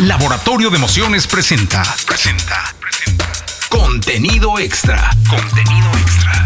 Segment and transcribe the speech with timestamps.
[0.00, 1.82] Laboratorio de Emociones presenta.
[2.06, 2.74] Presenta.
[3.68, 5.10] Contenido extra.
[5.28, 6.44] Contenido extra.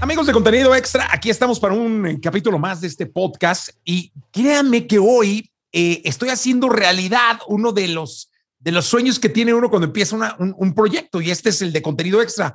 [0.00, 4.12] Amigos de contenido extra, aquí estamos para un eh, capítulo más de este podcast y
[4.30, 8.30] créanme que hoy eh, estoy haciendo realidad uno de los,
[8.60, 11.72] de los sueños que tiene uno cuando empieza un, un proyecto y este es el
[11.72, 12.54] de contenido extra.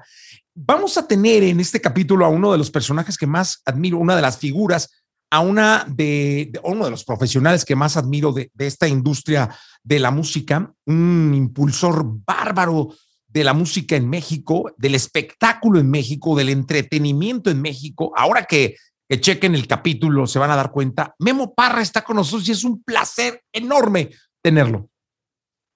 [0.55, 4.15] Vamos a tener en este capítulo a uno de los personajes que más admiro, una
[4.15, 5.00] de las figuras
[5.31, 9.49] a una de, uno de los profesionales que más admiro de, esta industria
[9.81, 12.93] de la música, un impulsor bárbaro
[13.29, 18.11] de la música en México, del espectáculo en México, del entretenimiento en México.
[18.13, 18.75] Ahora que,
[19.07, 21.15] que chequen el capítulo, se van a dar cuenta.
[21.17, 24.09] Memo Parra está con nosotros y es un placer enorme
[24.41, 24.89] tenerlo.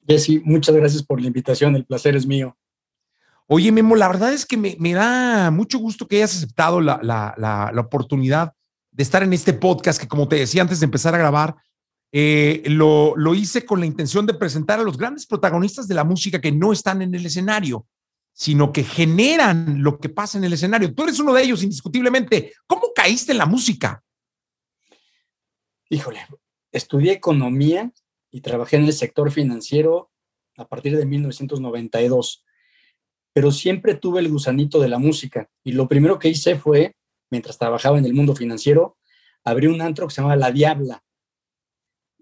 [0.05, 1.77] Jesse, muchas gracias por la invitación.
[1.77, 2.57] El placer es mío.
[3.47, 7.81] Oye, Memo, la verdad es que me, da mucho gusto que hayas aceptado la, la
[7.81, 8.51] oportunidad
[8.95, 11.55] de estar en este podcast que, como te decía antes de empezar a grabar,
[12.13, 16.05] eh, lo, lo, hice con la intención de presentar a los grandes protagonistas de la
[16.05, 17.85] música que no están en el escenario,
[18.31, 20.93] sino que generan lo que pasa en el escenario.
[20.93, 22.53] Tú eres uno de ellos, indiscutiblemente.
[22.67, 24.01] ¿Cómo caíste en la música?
[25.89, 26.25] Híjole,
[26.71, 27.91] estudié economía
[28.31, 30.09] y trabajé en el sector financiero
[30.55, 32.45] a partir de 1992,
[33.33, 36.95] pero siempre tuve el gusanito de la música y lo primero que hice fue
[37.29, 38.97] mientras trabajaba en el mundo financiero,
[39.43, 41.03] abrí un antro que se llamaba La Diabla,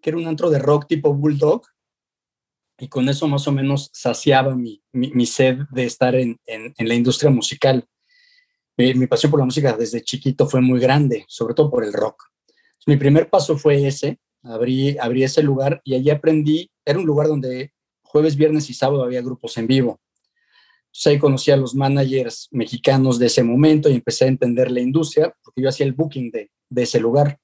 [0.02, 1.64] que era un antro de rock tipo Bulldog,
[2.78, 4.82] y con eso más o menos saciaba mi,
[5.26, 6.40] sed de estar en,
[6.78, 7.88] la industria musical.
[8.76, 11.94] Mi, mi, pasión por la música desde chiquito fue muy grande, sobre todo por el
[11.94, 12.26] rock.
[12.88, 17.28] mi primer paso fue ese, abrí, abrí ese lugar y allí aprendí, era un lugar
[17.28, 20.00] donde jueves, viernes y sábado había grupos en vivo.
[20.94, 24.80] Entonces ahí conocí a los managers mexicanos de ese momento y empecé a entender la
[24.80, 27.40] industria, porque yo hacía el booking de, ese lugar.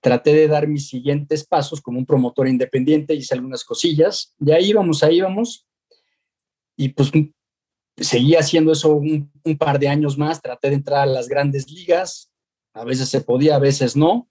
[0.00, 4.70] Traté de dar mis siguientes pasos como un promotor independiente, hice algunas cosillas, y ahí
[4.70, 5.66] íbamos, ahí íbamos,
[6.76, 7.10] y pues
[7.96, 11.68] seguí haciendo eso un, un, par de años más, traté de entrar a las grandes
[11.68, 12.30] ligas,
[12.74, 14.28] a veces se podía, a veces no,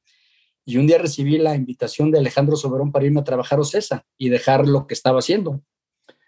[0.64, 4.06] y un día recibí la invitación de Alejandro Soberón para irme a trabajar a Ocesa
[4.18, 5.62] y dejar lo que estaba haciendo.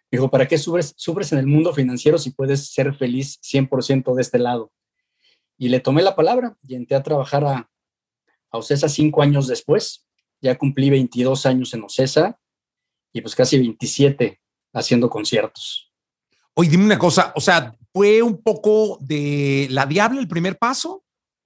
[0.10, 4.22] Dijo, ¿para qué sufres, sufres en el mundo financiero si puedes ser feliz 100% de
[4.22, 4.72] este lado?
[5.58, 7.70] Y le tomé la palabra y entré a trabajar a,
[8.52, 10.08] a Ocesa cinco años después.
[10.40, 12.40] Ya cumplí 22 años en Ocesa
[13.12, 14.40] y pues casi 27
[14.74, 15.92] haciendo conciertos.
[16.54, 21.04] Oye, dime una cosa, o sea, ¿fue un poco de la diabla el primer paso?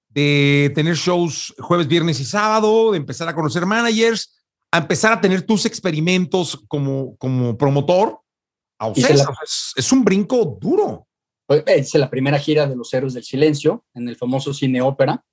[0.09, 4.37] De tener shows jueves, viernes y sábado, de empezar a conocer managers,
[4.71, 8.21] a empezar a tener tus experimentos como, como promotor
[9.75, 11.07] es, un brinco duro.
[11.45, 15.23] Pues, hice la primera gira de los Héroes del Silencio en el famoso cine ópera,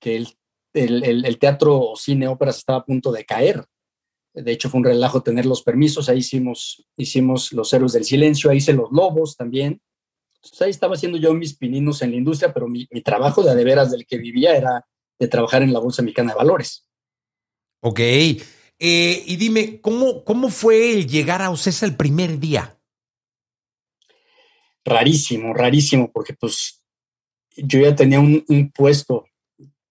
[0.00, 0.28] que el,
[0.74, 3.64] el, el, teatro cine ópera se estaba a punto de caer.
[4.34, 6.08] De hecho, fue un relajo tener los permisos.
[6.08, 9.80] Ahí hicimos, hicimos los Héroes del Silencio, ahí hice los Lobos también.
[10.36, 13.50] Entonces, ahí estaba haciendo yo mis pininos en la industria, pero mi, mi trabajo de
[13.50, 14.86] adeveras del que vivía era
[15.18, 16.88] de trabajar en la Bolsa Mexicana de Valores.
[17.80, 18.00] Ok.
[18.84, 22.76] Eh, y dime, ¿cómo, ¿cómo fue el llegar a Ocesa el primer día?
[24.84, 26.82] Rarísimo, rarísimo, porque pues
[27.56, 29.26] yo ya tenía un, puesto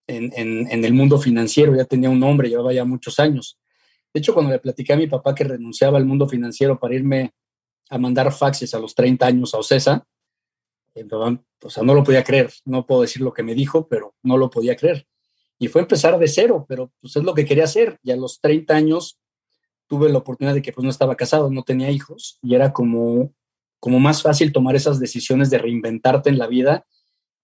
[0.07, 3.57] en, en, el mundo financiero, ya tenía un nombre, llevaba ya muchos años.
[4.13, 7.33] De hecho, cuando le platicé a mi papá que renunciaba al mundo financiero para irme
[7.89, 10.05] a mandar faxes a los 30 años a Ocesa,
[10.95, 14.15] eh, o sea, no lo podía creer, no puedo decir lo que me dijo, pero
[14.21, 15.07] no lo podía creer.
[15.61, 17.99] Y fue empezar de cero, pero pues es lo que quería hacer.
[18.01, 19.19] Y a los 30 años
[19.85, 23.31] tuve la oportunidad de que pues no estaba casado, no tenía hijos y era como,
[23.79, 26.87] como más fácil tomar esas decisiones de reinventarte en la vida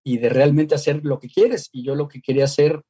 [0.04, 1.70] y de realmente hacer lo que quieres.
[1.72, 2.82] Y yo lo que quería hacer,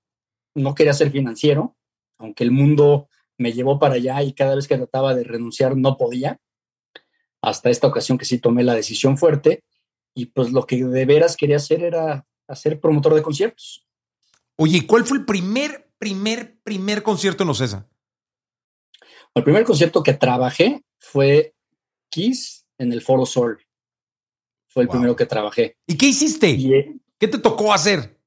[0.56, 1.76] no quería ser financiero,
[2.18, 5.98] aunque el mundo me llevó para allá y cada vez que trataba de renunciar no
[5.98, 6.40] podía,
[7.42, 9.66] hasta esta ocasión que sí tomé la decisión fuerte.
[10.16, 13.87] Y pues lo que de veras quería hacer era hacer promotor de conciertos.
[14.60, 17.88] Oye, ¿cuál fue el primer, primer, primer concierto en Ocesa?
[19.36, 21.54] El primer concierto que trabajé fue
[22.10, 23.64] Kiss en el Foro Sol.
[24.68, 25.78] Fue el primero que trabajé.
[25.86, 26.50] ¿Y qué hiciste?
[26.50, 28.20] Eh, ¿Qué te tocó hacer?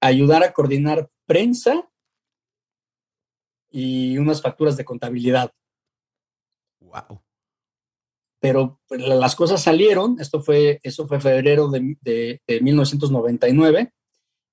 [0.00, 1.90] Ayudar a coordinar prensa
[3.70, 5.52] y unas facturas de contabilidad.
[6.80, 7.22] Wow.
[8.40, 10.20] Pero pues, las cosas salieron.
[10.20, 13.90] Esto fue, eso fue febrero de, de 1999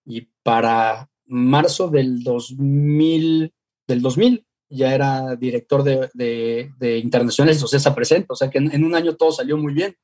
[0.06, 3.54] y para marzo del 2000,
[3.88, 8.84] del 2000 ya era director de, de, de Internacionales Ocesa Presente, o sea que en,
[8.84, 9.96] un año todo salió muy bien.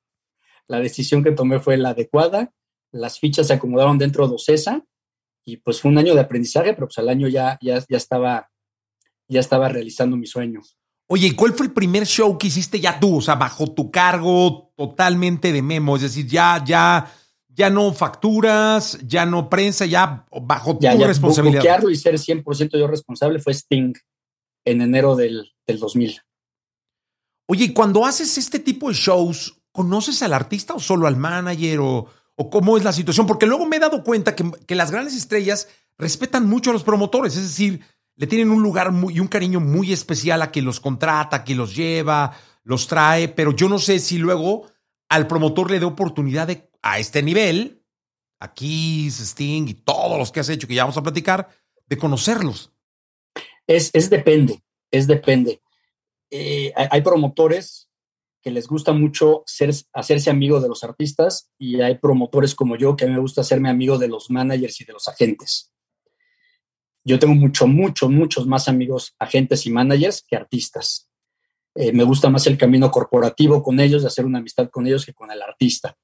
[0.67, 2.53] La decisión que tomé fue la adecuada,
[2.91, 4.83] las fichas se acomodaron dentro de Ocesa
[5.45, 8.49] y pues fue un año de aprendizaje, pero pues al año ya, ya, ya, estaba,
[9.29, 10.61] ya estaba realizando mi sueño.
[11.09, 13.17] Oye, ¿y cuál fue el primer show que hiciste ya tú?
[13.17, 17.09] O sea, bajo tu cargo totalmente de memo, es decir, ya, ya,
[17.57, 21.83] ya no facturas, ya no prensa, ya bajo ya, tu ya responsabilidad.
[21.89, 23.93] y ser 100% yo responsable fue Sting
[24.63, 26.21] en enero del, del 2000.
[27.47, 31.79] Oye, y cuando haces este tipo de shows, ¿conoces al artista o solo al manager
[31.79, 32.05] o,
[32.35, 33.25] o cómo es la situación?
[33.25, 35.67] Porque luego me he dado cuenta que, que, las grandes estrellas
[35.97, 37.81] respetan mucho a los promotores, es decir,
[38.17, 41.43] le tienen un lugar muy, y un cariño muy especial a quien los contrata, a
[41.43, 42.33] quien los lleva,
[42.63, 44.67] los trae, pero yo no sé si luego
[45.09, 47.83] al promotor le dé oportunidad de, a este nivel,
[48.39, 51.49] aquí Sting y todos los que has hecho, que ya vamos a platicar,
[51.85, 52.71] de conocerlos.
[53.65, 55.61] Es, es depende, es depende.
[56.29, 57.89] Eh, hay promotores
[58.41, 62.95] que les gusta mucho ser, hacerse amigo de los artistas y hay promotores como yo
[62.95, 65.71] que a mí me gusta hacerme amigo de los managers y de los agentes.
[67.03, 71.09] Yo tengo mucho, mucho, muchos más amigos agentes y managers que artistas.
[71.75, 75.05] Eh, me gusta más el camino corporativo con ellos, de hacer una amistad con ellos
[75.05, 75.95] que con el artista.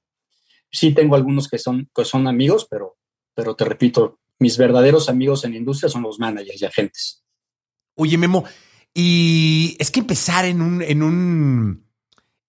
[0.74, 2.98] Sí tengo algunos que son, que son amigos, pero,
[3.34, 7.24] pero te repito, mis verdaderos amigos en la industria son los managers y agentes.
[7.96, 8.44] Oye, Memo,
[8.94, 11.86] y es que empezar en un, en un,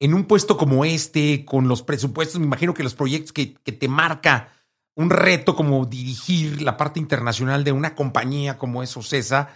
[0.00, 3.72] en un puesto como este, con los presupuestos, me imagino que los proyectos que, que
[3.72, 4.50] te marca
[4.94, 9.54] un reto como dirigir la parte internacional de una compañía como es Ocesa,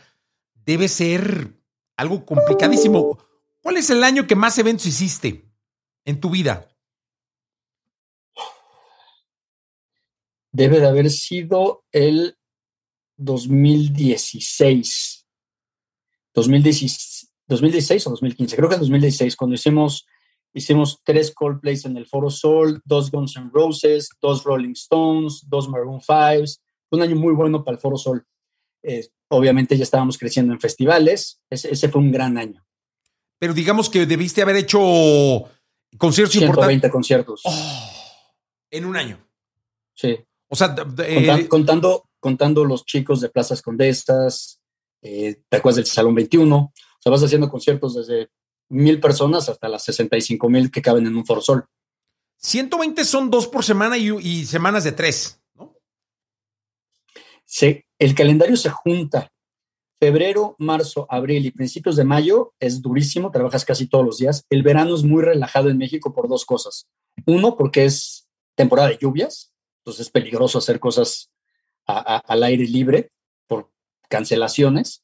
[0.54, 1.58] debe ser
[1.96, 3.18] algo complicadísimo.
[3.62, 5.44] ¿Cuál es el año que más eventos hiciste
[6.04, 6.68] en tu vida?
[10.52, 12.38] Debe de haber sido el
[13.18, 15.26] 2016.
[16.34, 20.06] 2016, 2016 o 2015, creo que en 2016, cuando hicimos,
[20.54, 25.68] hicimos tres Coldplays en el Foro Sol, dos Guns N' Roses, dos Rolling Stones, dos
[25.68, 26.44] Maroon 5,
[26.90, 28.24] un año muy bueno para el Foro Sol.
[28.82, 32.64] Eh, obviamente ya estábamos creciendo en festivales, ese, ese, fue un gran año.
[33.38, 34.78] Pero digamos que debiste haber hecho
[35.96, 36.90] conciertos 120 importantes.
[36.90, 37.42] conciertos.
[37.44, 37.90] Oh,
[38.70, 39.24] en un año.
[39.94, 40.16] Sí.
[40.48, 40.74] O sea,
[41.06, 44.60] eh, contando, contando los chicos de Plazas Condestas,
[45.02, 48.30] eh, te acuerdas del Salón 21, o sea, vas haciendo conciertos desde
[48.70, 51.66] mil personas hasta las 65 mil que caben en un Foro Sol.
[52.38, 55.74] 120 son dos por semana y, y semanas de tres, ¿no?
[57.44, 59.32] Sí, el calendario se junta.
[60.00, 64.44] Febrero, marzo, abril y principios de mayo es durísimo, trabajas casi todos los días.
[64.48, 66.86] El verano es muy relajado en México por dos cosas.
[67.26, 69.47] Uno, porque es temporada de lluvias,
[69.88, 71.30] entonces es peligroso hacer cosas
[71.86, 73.10] a, a, al aire libre
[73.46, 73.72] por
[74.10, 75.02] cancelaciones.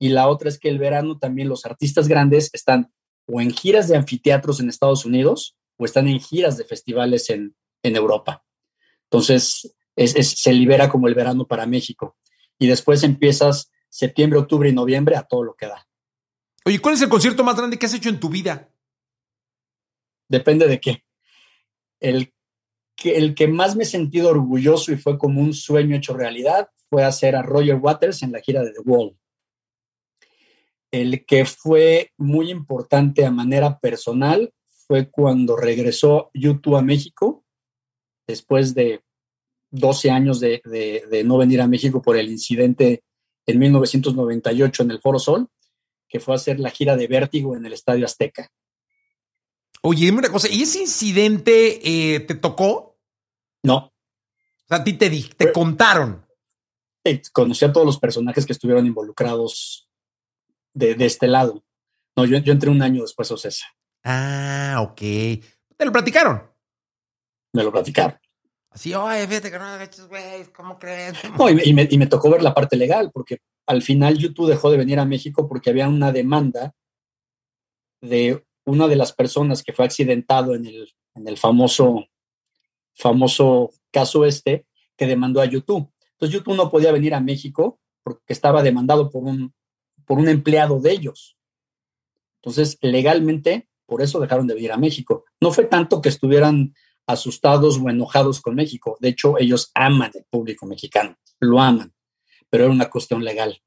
[0.00, 2.92] Y la otra es que el verano también los artistas grandes están
[3.26, 7.54] o en giras de anfiteatros en Estados Unidos o están en giras de festivales en,
[7.84, 8.44] en Europa.
[9.04, 12.16] Entonces, es, es, se libera como el verano para México.
[12.58, 15.86] Y después empiezas septiembre, octubre y noviembre a todo lo que da.
[16.64, 18.68] Oye, ¿cuál es el concierto más grande que has hecho en tu vida?
[20.28, 21.04] Depende de qué.
[22.00, 22.33] El
[22.96, 26.68] que, el que más me he sentido orgulloso y fue como un sueño hecho realidad
[26.88, 29.16] fue hacer a Roger Waters en la gira de The Wall.
[30.92, 34.52] El que fue muy importante a manera personal
[34.86, 37.44] fue cuando regresó YouTube a México,
[38.26, 39.02] después de
[39.72, 43.02] 12 años de, de, no venir a México por el incidente
[43.46, 45.48] en 1998 en el Foro Sol,
[46.08, 48.50] que fue a hacer la gira de Vértigo en el Estadio Azteca.
[49.86, 52.98] Oye, dime una cosa, ¿y ese incidente eh, te tocó?
[53.62, 53.76] No.
[53.76, 56.24] O sea, a ti te, te contaron
[57.32, 59.88] conocí a todos los personajes que estuvieron involucrados
[60.72, 61.62] de, de este lado.
[62.16, 63.66] No, yo, yo, entré un año después a Ocesa.
[64.04, 64.96] Ah, ok.
[64.96, 66.42] ¿Te lo platicaron?
[67.52, 68.18] Me lo platicaron.
[68.70, 71.14] Así, oye, fíjate que no güey, ¿cómo crees?
[71.38, 74.18] No, y me, y, me, y me tocó ver la parte legal, porque al final
[74.18, 76.74] YouTube dejó de venir a México porque había una demanda
[78.00, 82.06] de una de las personas que fue accidentado en el, en el famoso,
[82.94, 84.66] famoso caso este,
[84.96, 85.90] que demandó a YouTube.
[86.12, 89.54] Entonces YouTube no podía venir a México porque estaba demandado por un,
[90.06, 91.36] por un empleado de ellos.
[92.36, 95.24] Entonces, legalmente, por eso dejaron de venir a México.
[95.40, 96.74] No fue tanto que estuvieran
[97.06, 98.96] asustados o enojados con México.
[99.00, 101.94] De hecho, ellos aman el público mexicano, lo aman,
[102.50, 103.60] pero era una cuestión legal.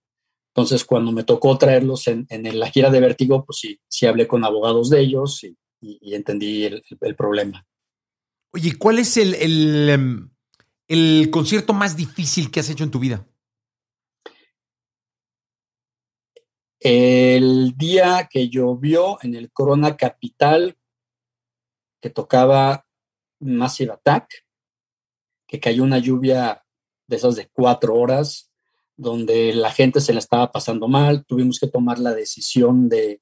[0.57, 4.27] Entonces, cuando me tocó traerlos en, en la gira de Vértigo, pues sí, sí hablé
[4.27, 6.83] con abogados de ellos y, y, y entendí el,
[7.15, 7.63] problema.
[8.51, 10.31] Oye, ¿cuál es el, el,
[10.87, 13.27] el concierto más difícil que has hecho en tu vida?
[16.79, 20.75] El día que llovió en el Corona Capital,
[22.01, 22.83] que tocaba
[23.39, 24.43] Massive Attack,
[25.45, 26.65] que cayó una lluvia
[27.05, 28.51] de esas de cuatro horas,
[28.97, 33.21] donde la gente se la estaba pasando mal, tuvimos que tomar la decisión de,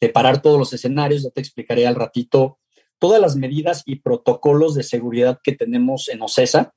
[0.00, 2.58] de parar todos los escenarios, ya te explicaré al ratito
[2.98, 6.74] todas las medidas y protocolos de seguridad que tenemos en OCESA,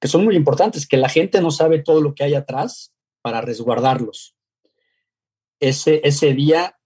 [0.00, 2.92] que son muy importantes, que la gente no sabe todo lo que hay atrás
[3.22, 4.36] para resguardarlos.
[5.58, 6.78] Ese, ese día,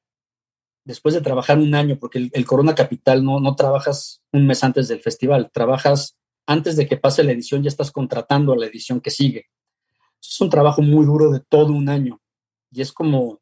[0.85, 4.89] después de trabajar un año, porque el, Corona Capital no, no trabajas un mes antes
[4.89, 6.17] del festival, trabajas
[6.47, 9.47] antes de que pase la edición, ya estás contratando a la edición que sigue.
[10.23, 12.21] Es un trabajo muy duro de todo un año
[12.71, 13.41] y es como,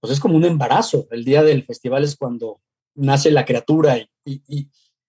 [0.00, 1.06] pues es como un embarazo.
[1.10, 2.60] El día del festival es cuando
[2.94, 4.68] nace la criatura y, y,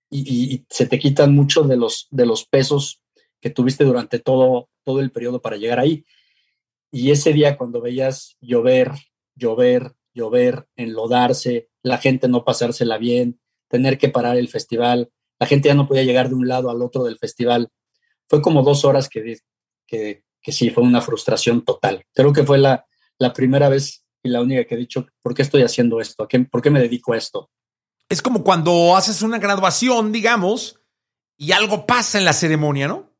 [0.09, 3.01] y, se te quitan muchos de los, de los pesos
[3.39, 6.05] que tuviste durante todo, todo el periodo para llegar ahí.
[6.91, 8.91] Y ese día cuando veías llover,
[9.35, 15.67] llover, llover, enlodarse, la gente no pasársela bien, tener que parar el festival, la gente
[15.67, 17.69] ya no podía llegar de un lado al otro del festival.
[18.27, 19.37] Fue como dos horas que,
[19.85, 22.05] que, que sí, fue una frustración total.
[22.13, 22.85] Creo que fue la,
[23.17, 26.27] la primera vez y la única que he dicho, ¿por qué estoy haciendo esto?
[26.51, 27.49] ¿Por qué me dedico a esto?
[28.07, 30.79] Es como cuando haces una graduación, digamos,
[31.35, 33.11] y algo pasa en la ceremonia, ¿no?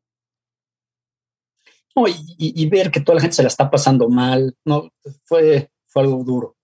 [2.36, 4.92] y, ver que toda la gente se la está pasando mal, no,
[5.24, 6.56] fue, fue algo duro.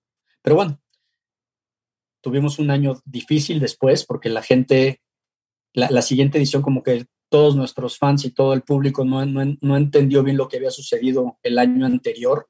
[0.42, 0.80] Pero bueno,
[2.20, 5.00] tuvimos un año difícil después porque la gente,
[5.72, 10.22] la, siguiente edición como que todos nuestros fans y todo el público no, no, entendió
[10.22, 12.46] bien lo que había sucedido el año anterior.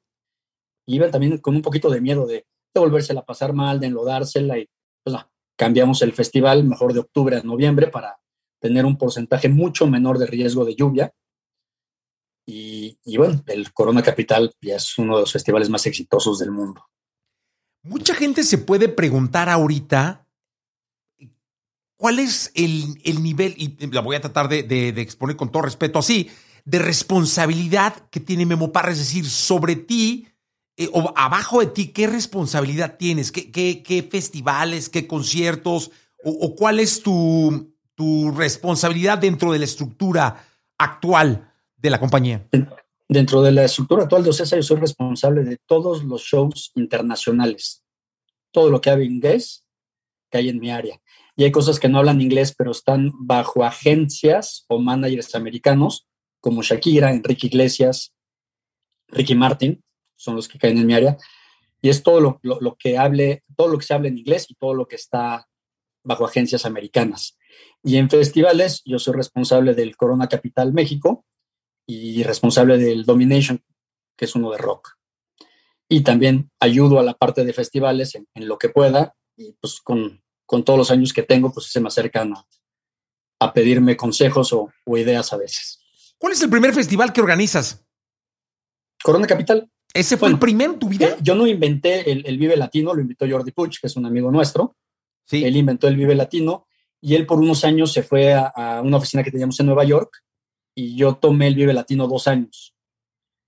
[0.85, 4.59] iban también con un poquito de miedo de, de volvérsela a pasar mal, de enlodársela
[4.59, 4.67] y
[5.01, 5.15] pues,
[5.57, 8.19] cambiamos el festival mejor de octubre a noviembre para
[8.59, 11.13] tener un porcentaje mucho menor de riesgo de lluvia
[12.45, 16.85] y, bueno, el Corona Capital ya es uno de los festivales más exitosos del mundo.
[17.83, 20.22] Mucha gente se puede preguntar ahorita
[21.97, 26.29] cuál es el, nivel, y la voy a tratar de, exponer con todo respeto así,
[26.65, 30.27] de responsabilidad que tiene Memo Parra, es decir, sobre ti
[30.77, 33.31] eh, o abajo de ti, ¿qué responsabilidad tienes?
[33.31, 35.91] ¿Qué, qué, festivales, qué conciertos
[36.23, 40.45] o, cuál es tu, tu responsabilidad dentro de la estructura
[40.77, 41.53] actual?
[41.83, 42.47] de la compañía?
[43.07, 47.83] Dentro de la estructura actual de OCESA, yo soy responsable de todos los shows internacionales.
[48.51, 49.65] Todo lo que habla inglés
[50.31, 50.99] que hay en mi área.
[51.35, 56.07] Y hay cosas que no hablan inglés, pero están bajo agencias o managers americanos,
[56.39, 58.13] como Shakira, Enrique Iglesias,
[59.07, 59.83] Ricky Martin,
[60.15, 61.17] son los que caen en mi área.
[61.81, 64.55] Y es todo lo, lo que hable, todo lo que se habla en inglés y
[64.55, 65.47] todo lo que está
[66.03, 67.37] bajo agencias americanas.
[67.83, 71.25] Y en festivales, yo soy responsable del Corona Capital México,
[71.85, 73.63] y responsable del Domination,
[74.17, 74.97] que es uno de rock.
[75.89, 80.22] Y también ayudo a la parte de festivales en, lo que pueda y pues con,
[80.45, 82.45] con, todos los años que tengo, pues se me acercan a,
[83.39, 85.79] a pedirme consejos o, o, ideas a veces.
[86.17, 87.83] ¿Cuál es el primer festival que organizas?
[89.03, 89.69] Corona Capital.
[89.93, 91.07] ¿Ese fue el primero en tu vida?
[91.07, 94.05] Eh, yo no inventé el, el, Vive Latino, lo invitó Jordi Puch, que es un
[94.05, 94.75] amigo nuestro.
[95.25, 95.43] Sí.
[95.43, 96.65] Él inventó el Vive Latino
[96.99, 99.83] y él por unos años se fue a, a una oficina que teníamos en Nueva
[99.83, 100.23] York
[100.75, 102.73] y yo tomé el Vive Latino dos años.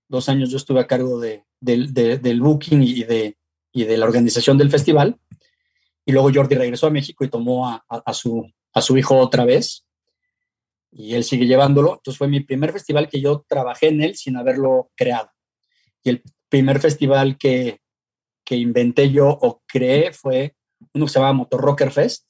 [0.08, 3.36] Dos años yo estuve a cargo de, del booking y de,
[3.72, 5.18] y de la organización del festival.
[6.06, 9.84] Y luego Jordi regresó a México y tomó a, su, a su hijo otra vez.
[10.90, 11.96] Y él sigue llevándolo.
[11.96, 15.30] Entonces fue mi primer festival que yo trabajé en él sin haberlo creado.
[16.02, 17.80] Y el primer festival que,
[18.44, 20.54] que inventé yo o creé fue
[20.94, 22.24] uno que se llama Motor Rocker Fest,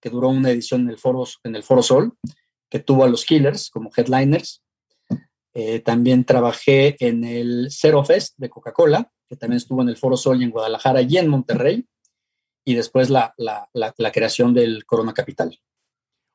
[0.00, 2.16] que duró una edición en el Foro, en el Foro Sol
[2.68, 4.62] que tuvo a los Killers como headliners.
[5.54, 10.16] Eh, también trabajé en el Zero Fest de Coca-Cola, que también estuvo en el Foro
[10.16, 11.86] Sol y en Guadalajara y en Monterrey.
[12.68, 15.58] Y después la, la, la, creación del Corona Capital.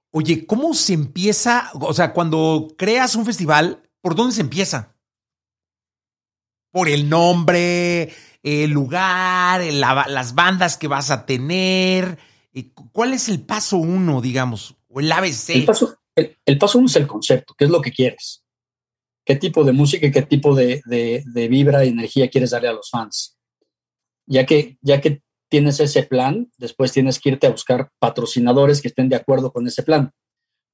[0.10, 1.70] Oye, ¿cómo se empieza?
[1.80, 4.96] O sea, cuando creas un festival, ¿por dónde se empieza?
[6.72, 8.12] ¿Por el nombre,
[8.42, 12.18] el lugar, las bandas que vas a tener?
[12.92, 14.76] ¿Cuál es el paso uno, digamos?
[14.88, 15.50] O el ABC.
[15.50, 18.44] El paso, el, paso uno es el concepto, qué es lo que quieres,
[19.24, 22.74] qué tipo de música y qué tipo de, de, vibra y energía quieres darle a
[22.74, 23.38] los fans.
[24.26, 25.22] Ya que, ya que
[25.54, 29.68] tienes ese plan, después tienes que irte a buscar patrocinadores que estén de acuerdo con
[29.68, 30.12] ese plan.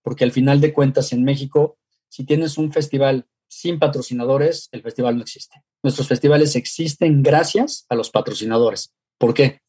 [0.02, 5.18] Porque al final de cuentas en México, si tienes un festival sin patrocinadores, el festival
[5.18, 5.62] no existe.
[5.84, 8.94] Nuestros festivales existen gracias a los patrocinadores.
[9.18, 9.60] ¿Por qué?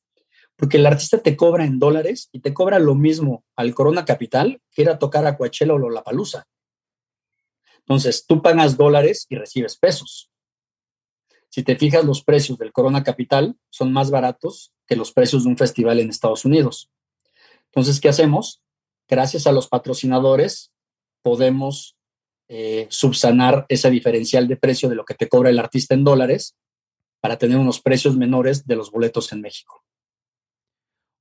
[0.54, 4.60] porque el artista te cobra en dólares y te cobra lo mismo al Corona Capital
[4.70, 6.44] que era tocar a Coachella o Lollapalooza.
[7.78, 10.30] Entonces, tú pagas dólares y recibes pesos.
[11.48, 15.50] Si te fijas, los precios del Corona Capital son más baratos que los precios de
[15.50, 16.90] un festival en Estados Unidos.
[17.66, 18.60] Entonces, ¿qué hacemos?
[19.08, 20.72] Gracias a los patrocinadores
[21.22, 21.96] podemos
[22.48, 26.56] eh, subsanar ese diferencial de precio de lo que te cobra el artista en dólares
[27.20, 29.84] para tener unos precios menores de los boletos en México.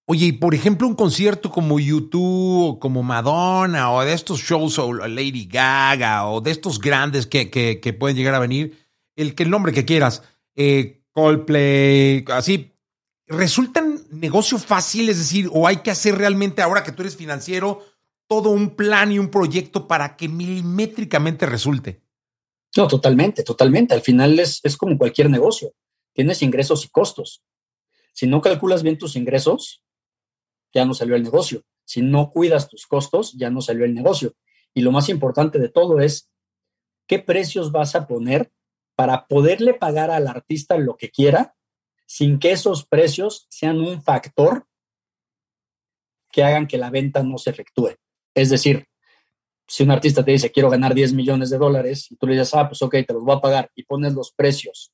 [0.07, 4.79] Oye, y por ejemplo, un concierto como YouTube, o como Madonna, o de estos shows,
[4.79, 8.75] o Lady Gaga, o de estos grandes que, que, pueden llegar a venir,
[9.15, 10.23] el, el nombre que quieras,
[10.55, 12.78] eh, Coldplay, así,
[13.29, 15.07] ¿resultan negocio fácil?
[15.09, 17.85] Es decir, o hay que hacer realmente, ahora que tú eres financiero,
[18.27, 22.01] todo un plan y un proyecto para que milimétricamente resulte.
[22.75, 23.93] No, totalmente, totalmente.
[23.93, 25.73] Al final es, es como cualquier negocio.
[26.13, 27.43] Tienes ingresos y costos.
[28.13, 29.83] Si no calculas bien tus ingresos,
[30.73, 31.63] ya no salió el negocio.
[31.85, 34.33] Si no cuidas tus costos, ya no salió el negocio.
[34.73, 36.29] Y lo más importante de todo es
[37.07, 38.51] qué precios vas a poner
[38.95, 41.55] para poderle pagar al artista lo que quiera
[42.09, 44.65] sin que esos precios sean un factor
[46.31, 47.97] que hagan que la venta no se efectúe.
[48.33, 48.87] Es decir,
[49.67, 52.55] si un artista te dice quiero ganar 10 millones de dólares y tú le dices,
[52.55, 54.91] ah, pues ok, te los voy a pagar y pones los precios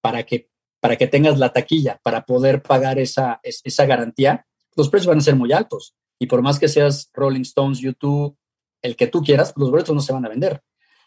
[0.00, 0.48] para que
[0.78, 4.46] para que tengas la taquilla para poder pagar esa, esa garantía,
[4.76, 5.96] los precios van a ser muy altos.
[6.18, 8.36] Y por más que seas Rolling Stones, YouTube,
[8.82, 10.62] el que tú quieras, los boletos no se van a vender.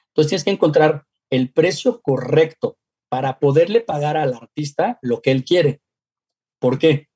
[0.08, 2.78] Entonces tienes que encontrar el precio correcto
[3.16, 5.80] para poderle pagar al artista lo que él quiere.
[6.60, 7.08] ¿Por qué?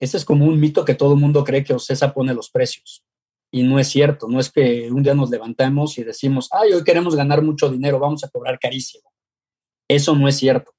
[0.00, 3.04] Ese es como un mito que todo el mundo cree que Ocesa pone los precios.
[3.52, 6.82] Y no es cierto, no es que un día nos levantemos y decimos, ay, hoy
[6.82, 9.08] queremos ganar mucho dinero, vamos a cobrar carísimo.
[9.86, 10.74] Eso no es cierto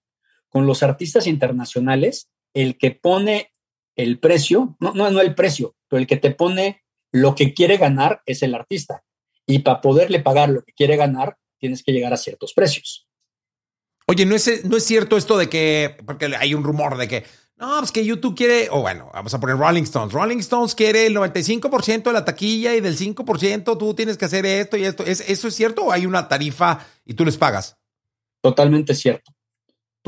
[0.50, 3.54] con los artistas internacionales, el que pone
[3.96, 7.78] el precio, no, no, no el precio, pero el que te pone lo que quiere
[7.78, 9.06] ganar es el artista.
[9.46, 13.07] Y para poderle pagar lo que quiere ganar, tienes que llegar a ciertos precios.
[14.08, 17.26] Oye, ¿no es, no es cierto esto de que, porque hay un rumor de que,
[17.58, 20.14] no, pues que YouTube quiere, o bueno, vamos a poner Rolling Stones.
[20.14, 24.46] Rolling Stones quiere el 95% de la taquilla y del 5% tú tienes que hacer
[24.46, 25.04] esto y esto.
[25.04, 27.78] ¿Es, ¿Eso es cierto o hay una tarifa y tú les pagas?
[28.42, 29.38] Totalmente cierto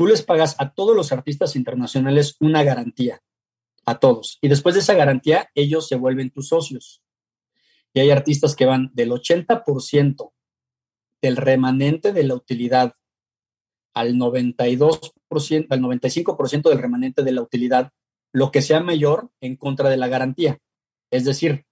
[0.00, 3.22] tú les pagas a todos los artistas internacionales una garantía,
[3.84, 4.38] a todos.
[4.40, 7.02] Y después de esa garantía, ellos se vuelven tus socios.
[7.92, 10.32] Y hay artistas que van del 80%
[11.20, 12.94] del remanente de la utilidad
[13.94, 17.90] al 92%, al 95% del remanente de la utilidad,
[18.32, 20.58] lo que sea mayor en contra de la garantía.
[21.10, 21.64] Es decir,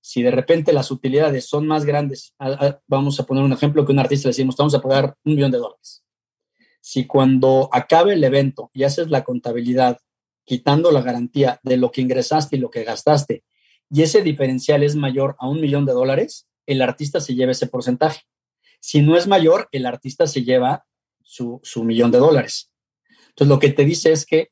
[0.00, 2.34] si de repente las utilidades son más grandes,
[2.86, 5.50] vamos a poner un ejemplo que un artista le decimos, vamos a pagar un millón
[5.50, 6.02] de dólares
[6.88, 9.98] si cuando acabe el evento y haces la contabilidad
[10.44, 13.42] quitando la garantía de lo que ingresaste y lo que gastaste,
[13.90, 17.66] y ese diferencial es mayor a un millón de dólares, el artista se lleva ese
[17.66, 18.20] porcentaje.
[18.78, 20.86] Si no es mayor, el artista se lleva
[21.26, 22.70] su, millón de dólares.
[23.28, 24.50] Entonces, lo que te dice es que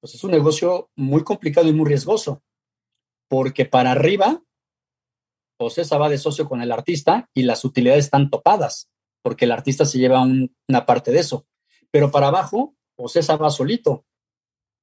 [0.00, 2.42] pues, es un negocio muy complicado y muy riesgoso,
[3.28, 4.42] porque para arriba,
[5.58, 8.90] Ocesa va de socio con el artista y las utilidades están topadas
[9.24, 11.46] porque el artista se lleva una parte de eso.
[11.90, 14.04] Pero para abajo, pues esa va solito,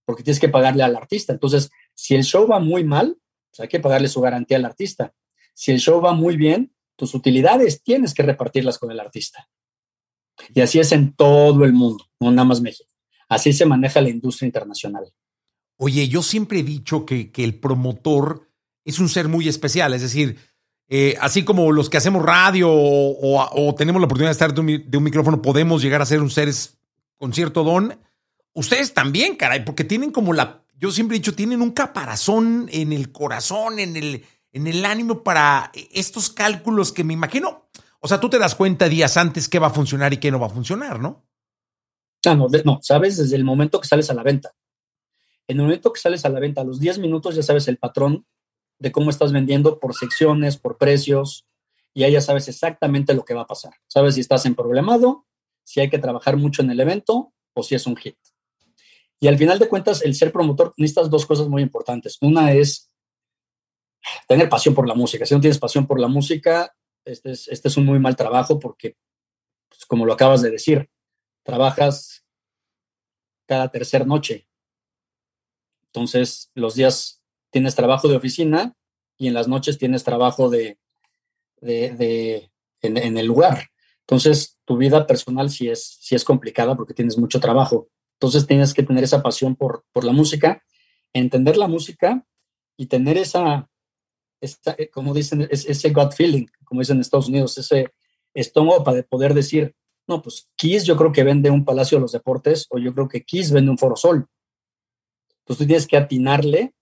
[0.04, 1.32] porque tienes que pagarle al artista.
[1.32, 3.20] Entonces, si el show va muy mal,
[3.52, 5.14] pues hay que pagarle su garantía al artista.
[5.54, 9.48] Si el show va muy bien, tus utilidades tienes que repartirlas con el artista.
[10.54, 12.90] Y así es en todo el mundo, no nada más México.
[13.30, 15.12] Así se maneja la industria internacional.
[15.78, 18.48] Oye, yo siempre he dicho que, que el promotor
[18.86, 20.38] es un ser muy especial, es decir,
[20.94, 25.04] eh, así como los que hacemos radio o, tenemos la oportunidad de estar de un,
[25.06, 26.80] micrófono, podemos llegar a ser un seres
[27.16, 27.98] con cierto don.
[28.52, 32.92] Ustedes también, caray, porque tienen como la, yo siempre he dicho, tienen un caparazón en
[32.92, 37.70] el corazón, en el, en el ánimo para estos cálculos que me imagino.
[38.02, 40.40] O sea, tú te das cuenta días antes qué va a funcionar y qué no
[40.40, 41.24] va a funcionar, ¿no?
[42.26, 44.54] No, no, sabes desde el momento que sales a la venta.
[45.48, 47.78] En el momento que sales a la venta, a los 10 minutos ya sabes el
[47.78, 48.26] patrón
[48.80, 51.48] de cómo estás vendiendo por secciones, por precios,
[51.94, 53.74] y ahí ya sabes exactamente lo que va a pasar.
[53.88, 55.26] Sabes si estás en problemado,
[55.64, 58.18] si hay que trabajar mucho en el evento o si es un hit.
[59.20, 62.18] Y al final de cuentas, el ser promotor necesitas dos cosas muy importantes.
[62.22, 62.90] Una es
[64.28, 65.26] tener pasión por la música.
[65.26, 66.74] Si no tienes pasión por la música,
[67.06, 68.98] este es, este es un muy mal trabajo porque,
[69.70, 70.90] pues, como lo acabas de decir,
[71.44, 72.26] trabajas
[73.48, 74.48] cada tercera noche.
[75.88, 78.76] Entonces, los días tienes trabajo de oficina
[79.18, 80.80] y en las noches tienes trabajo de,
[81.60, 82.50] de,
[82.82, 83.70] en, el lugar.
[84.02, 87.90] Entonces, tu vida personal sí es, sí es complicada porque tienes mucho trabajo.
[88.14, 90.64] Entonces, tienes que tener esa pasión por, por la música,
[91.14, 92.26] entender la música
[92.78, 93.70] y tener esa,
[94.42, 97.94] esa eh, como dicen, ese gut feeling, como dicen en Estados Unidos, ese
[98.34, 99.76] estómago para poder decir,
[100.08, 103.08] no, pues Kiss yo creo que vende un Palacio de los Deportes o yo creo
[103.08, 104.28] que Kiss vende un Foro Sol.
[105.40, 106.74] Entonces tú tienes que atinarle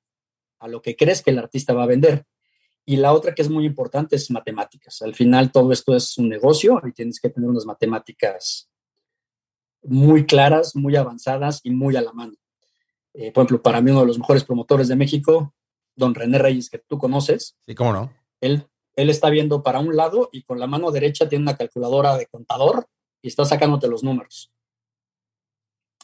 [0.60, 2.26] a lo que crees que el artista va a vender.
[2.86, 5.02] Y la otra que es muy importante es matemáticas.
[5.02, 8.69] Al final todo esto es un negocio y tienes que tener unas matemáticas
[9.84, 12.34] muy claras, muy avanzadas y muy a la mano.
[13.13, 15.54] Eh, por ejemplo, para mí uno de los mejores promotores de México,
[15.99, 17.55] don René Reyes, que tú conoces.
[17.67, 18.13] Sí, cómo no.
[18.41, 22.17] Él, él está viendo para un lado y con la mano derecha tiene una calculadora
[22.17, 22.88] de contador
[23.21, 24.51] y está sacándote los números.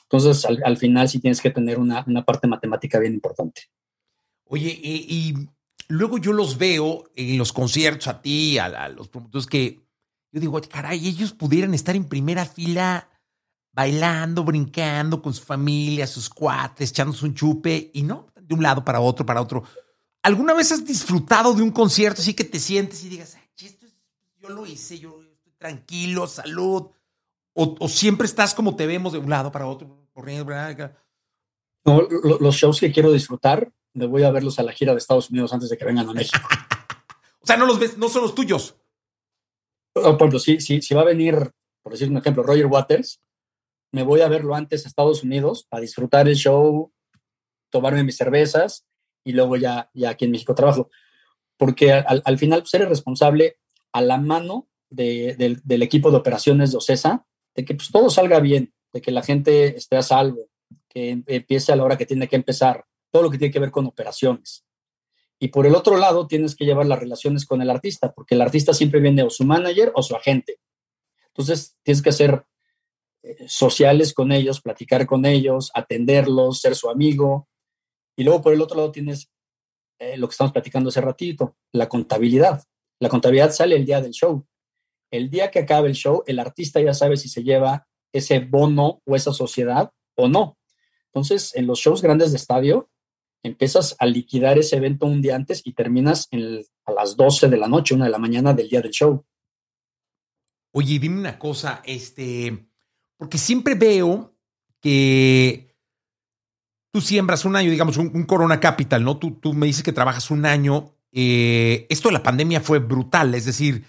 [0.03, 3.63] Entonces, al, final sí tienes que tener una, parte matemática bien importante.
[4.45, 5.34] Oye, y,
[5.88, 9.81] luego yo los veo en los conciertos a ti, a, los promotores que
[10.31, 13.10] yo digo, caray, ellos pudieran estar en primera fila
[13.73, 18.84] bailando, brincando con su familia, sus cuates, echándose un chupe y no, de un lado
[18.86, 19.63] para otro, para otro.
[20.25, 23.85] ¿Alguna vez has disfrutado de un concierto así que te sientes y digas, esto
[24.39, 26.88] yo lo hice, yo estoy tranquilo, salud?
[27.53, 30.51] O, siempre estás como te vemos de un lado para otro, corriendo?
[31.85, 32.01] No,
[32.39, 35.53] los shows que quiero disfrutar, me voy a verlos a la gira de Estados Unidos
[35.53, 36.39] antes de que vengan a México.
[37.39, 38.75] o sea, no los ves, no son los tuyos.
[39.93, 41.51] Por ejemplo, si, si, si va a venir,
[41.83, 43.21] por decir un ejemplo, Roger Waters,
[43.91, 46.91] me voy a verlo antes a Estados Unidos para disfrutar el show,
[47.69, 48.88] tomarme mis cervezas
[49.25, 50.89] y luego ya, ya aquí en México trabajo.
[51.57, 53.57] Porque al, final pues, eres responsable
[53.91, 58.73] a la mano del equipo de operaciones de OCESA de que pues, todo salga bien,
[58.93, 60.47] de que la gente esté a salvo,
[60.88, 63.71] que empiece a la hora que tiene que empezar, todo lo que tiene que ver
[63.71, 64.65] con operaciones.
[65.39, 68.41] Y por el otro lado, tienes que llevar las relaciones con el artista, porque el
[68.41, 70.59] artista siempre viene o su manager o su agente.
[71.27, 72.45] Entonces, tienes que ser
[73.23, 77.49] eh, sociales con ellos, platicar con ellos, atenderlos, ser su amigo.
[78.15, 79.30] Y luego por el otro lado tienes
[79.99, 82.63] eh, lo que estamos platicando hace ratito, la contabilidad.
[82.99, 84.45] La contabilidad sale el día del show
[85.12, 89.01] el día que acabe el show, el artista ya sabe si se lleva ese bono
[89.06, 90.58] o esa sociedad o no.
[91.08, 92.89] Entonces, en los shows grandes de estadio,
[93.43, 96.28] empiezas a liquidar ese evento un día antes y terminas
[96.86, 99.23] a las 12 de la noche, una de la mañana del día del show.
[100.71, 102.67] Oye, dime una cosa, este,
[103.17, 104.36] porque siempre veo
[104.82, 105.64] que
[106.95, 109.17] tú siembras un año, digamos, un, Corona Capital, ¿no?
[109.17, 110.93] Tú, tú, me dices que trabajas un año.
[111.12, 113.84] Eh, esto de la pandemia fue brutal, es decir,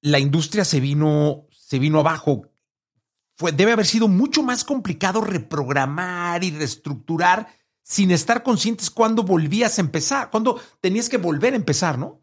[0.00, 2.50] la industria se vino, se vino abajo.
[3.36, 7.48] Fue, debe haber sido mucho más complicado reprogramar y reestructurar
[7.82, 12.22] sin estar conscientes cuando volvías a empezar, cuando tenías que volver a empezar, ¿no?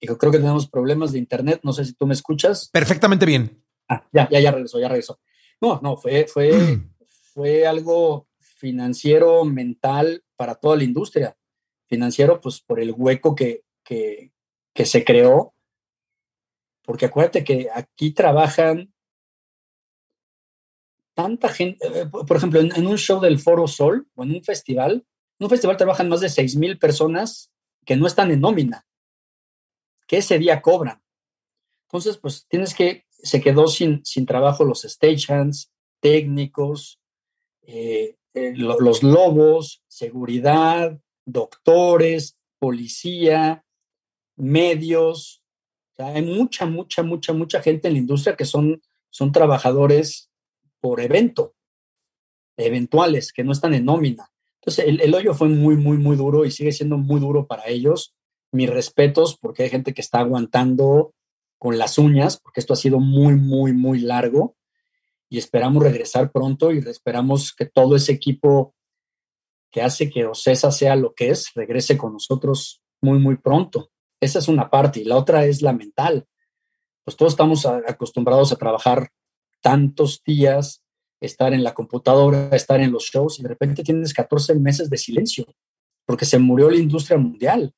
[0.00, 1.60] Yo creo que tenemos problemas de internet.
[1.64, 2.70] No sé si tú me escuchas.
[2.72, 3.62] Perfectamente bien.
[3.90, 5.20] Ah, ya, ya, ya regresó, ya regresó.
[5.60, 6.52] No, no, fue, fue,
[7.34, 11.36] fue algo financiero, mental para toda la industria
[11.86, 14.32] financiero, pues por el hueco que, que,
[14.84, 15.54] se creó.
[16.82, 18.92] Porque acuérdate que aquí trabajan
[21.14, 25.06] tanta gente, eh, por ejemplo, en, un show del Foro Sol o en un festival,
[25.38, 27.52] en un festival trabajan más de 6 mil personas
[27.84, 28.86] que no están en nómina,
[30.06, 31.02] que ese día cobran.
[31.84, 37.00] Entonces, pues tienes que, se quedó sin, sin trabajo los stagehands, técnicos,
[37.62, 43.64] eh, eh, los lobos, seguridad, doctores, policía,
[44.36, 45.42] medios.
[45.96, 50.30] hay mucha, mucha, mucha, mucha gente en la industria que son, son trabajadores
[50.80, 51.54] por evento,
[52.58, 54.30] eventuales, que no están en nómina.
[54.60, 57.68] Entonces, el, el, hoyo fue muy, muy, muy duro y sigue siendo muy duro para
[57.68, 58.14] ellos.
[58.52, 61.14] Mis respetos, porque hay gente que está aguantando
[61.64, 64.54] con las uñas, porque esto ha sido muy, muy, muy largo
[65.30, 68.74] y esperamos regresar pronto y esperamos que todo ese equipo
[69.70, 73.90] que hace que Ocesa sea lo que es, regrese con nosotros muy, muy pronto.
[74.20, 75.00] Esa es una parte.
[75.00, 76.26] Y la otra es la mental.
[77.02, 79.08] Pues todos estamos acostumbrados a trabajar
[79.62, 80.84] tantos días,
[81.18, 84.98] estar en la computadora, estar en los shows, y de repente tienes 14 meses de
[84.98, 85.46] silencio,
[86.04, 87.74] porque se murió la industria mundial.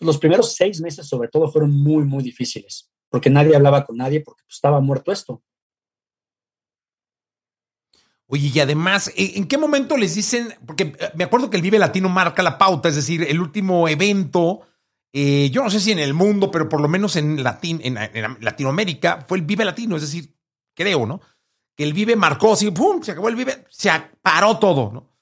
[0.00, 4.20] Los primeros seis meses, sobre todo, fueron muy, muy difíciles, porque nadie hablaba con nadie,
[4.20, 5.42] porque pues, estaba muerto esto.
[8.30, 10.54] Oye, y además, ¿en qué momento les dicen?
[10.66, 13.88] Porque eh, me acuerdo que el Vive Latino marca la pauta, es decir, el último
[13.88, 14.60] evento,
[15.12, 17.96] eh, yo no sé si en el mundo, pero por lo menos en, Latin, en,
[18.40, 20.34] Latinoamérica, fue el Vive Latino, es decir,
[20.74, 21.22] creo, ¿no?
[21.74, 23.02] Que el Vive marcó así, ¡pum!
[23.02, 25.17] Se acabó el Vive, se paró todo, ¿no?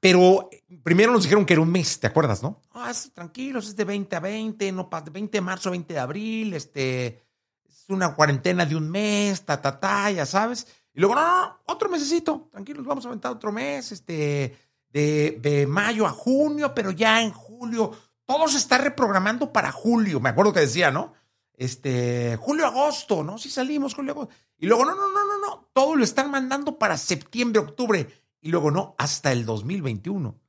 [0.00, 0.50] Pero
[0.82, 2.60] primero nos dijeron que era un mes, ¿te acuerdas, no?
[2.72, 6.00] Ah, tranquilos, es de 20 a 20, no, de 20 de marzo a 20 de
[6.00, 7.24] abril, este,
[7.64, 10.66] es una cuarentena de un mes, ta, ta, ta, ya sabes.
[10.92, 14.56] Y luego, no, no, otro mesecito, tranquilos, vamos a aventar otro mes, este,
[14.90, 17.92] de, mayo a junio, pero ya en julio,
[18.24, 21.12] todo se está reprogramando para julio, me acuerdo que decía, ¿no?
[21.52, 23.38] Este, julio, agosto, ¿no?
[23.38, 24.34] Si salimos, julio, agosto.
[24.58, 28.08] Y luego, no, no, no, no, no, todo lo están mandando para septiembre, octubre.
[28.46, 30.40] Y luego no, hasta el 2021.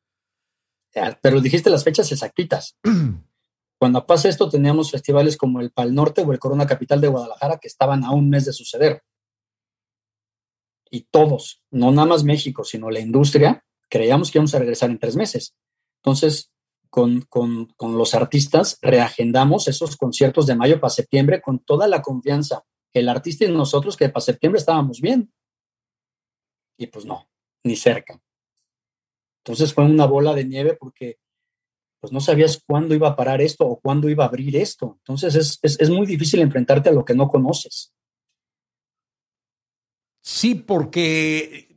[1.19, 2.77] Pero dijiste las fechas exactitas.
[3.79, 7.57] Cuando pasa esto, teníamos festivales como el Pal Norte o el Corona Capital de Guadalajara
[7.57, 9.01] que estaban a un mes de suceder.
[10.91, 14.99] Y todos, no nada más México, sino la industria, creíamos que íbamos a regresar en
[14.99, 15.55] tres meses.
[16.03, 16.51] Entonces,
[16.91, 22.03] con, con, con los artistas, reagendamos esos conciertos de mayo para septiembre con toda la
[22.03, 22.63] confianza.
[22.93, 25.33] El artista y nosotros que para septiembre estábamos bien.
[26.77, 27.27] Y pues no,
[27.63, 28.19] ni cerca.
[29.43, 31.19] Entonces fue una bola de nieve porque
[31.99, 34.97] pues no sabías cuándo iba a parar esto o cuándo iba a abrir esto.
[34.99, 37.93] Entonces es, muy difícil enfrentarte a lo que no conoces.
[40.21, 41.67] Sí, porque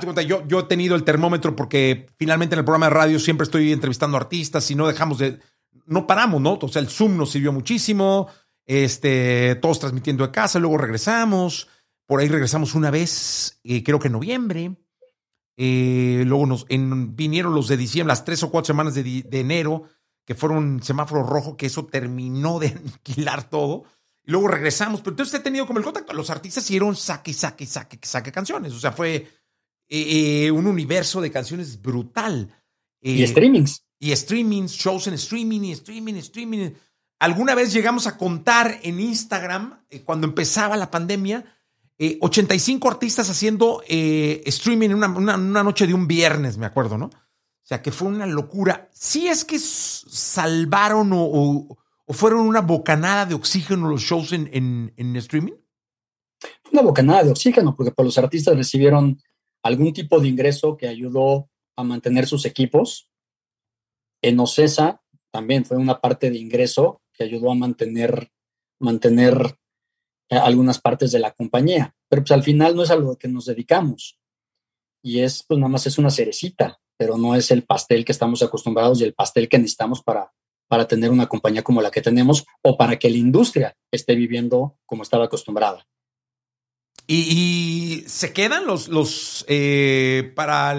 [0.00, 3.44] cuenta, yo, yo he tenido el termómetro porque finalmente en el programa de radio siempre
[3.44, 5.38] estoy entrevistando artistas y no dejamos de,
[5.86, 6.58] no paramos, ¿no?
[6.60, 8.28] O sea, el Zoom nos sirvió muchísimo,
[8.66, 11.68] este, todos transmitiendo de casa, luego regresamos,
[12.06, 14.76] por ahí regresamos una vez, eh, creo que en noviembre,
[15.64, 19.84] eh, luego nos vinieron los de diciembre, las tres o cuatro semanas de, enero,
[20.26, 23.84] que fueron semáforo rojo, que eso terminó de aniquilar todo.
[24.24, 26.14] Y luego regresamos, pero entonces he tenido como el contacto.
[26.14, 28.72] Los artistas hicieron saque, saque, saque, saque canciones.
[28.72, 32.52] O sea, fue eh, eh, un universo de canciones brutal.
[33.00, 33.84] y streamings.
[34.00, 36.70] Y streamings, shows en streaming, y streaming, streaming.
[37.20, 41.44] Alguna vez llegamos a contar en Instagram, cuando empezaba la pandemia,
[42.20, 47.06] 85 eh, artistas haciendo eh, streaming en una, noche de un viernes, me acuerdo, ¿no?
[47.06, 48.88] O sea, que fue una locura.
[48.92, 54.50] Sí es que salvaron o, fueron una bocanada de oxígeno los shows en,
[54.96, 55.52] en, streaming.
[56.72, 59.20] Una bocanada de oxígeno, porque pues, los artistas recibieron
[59.62, 63.08] algún tipo de ingreso que ayudó a mantener sus equipos.
[64.20, 68.32] En Ocesa también fue una parte de ingreso que ayudó a mantener,
[68.80, 69.56] mantener
[70.38, 73.46] algunas partes de la compañía, pero pues al final no es a lo que nos
[73.46, 74.18] dedicamos
[75.02, 78.42] y es pues nada más es una cerecita, pero no es el pastel que estamos
[78.42, 80.32] acostumbrados y el pastel que necesitamos para,
[80.68, 84.78] para tener una compañía como la que tenemos o para que la industria esté viviendo
[84.86, 85.86] como estaba acostumbrada.
[87.06, 90.74] Y, se quedan los, los eh, para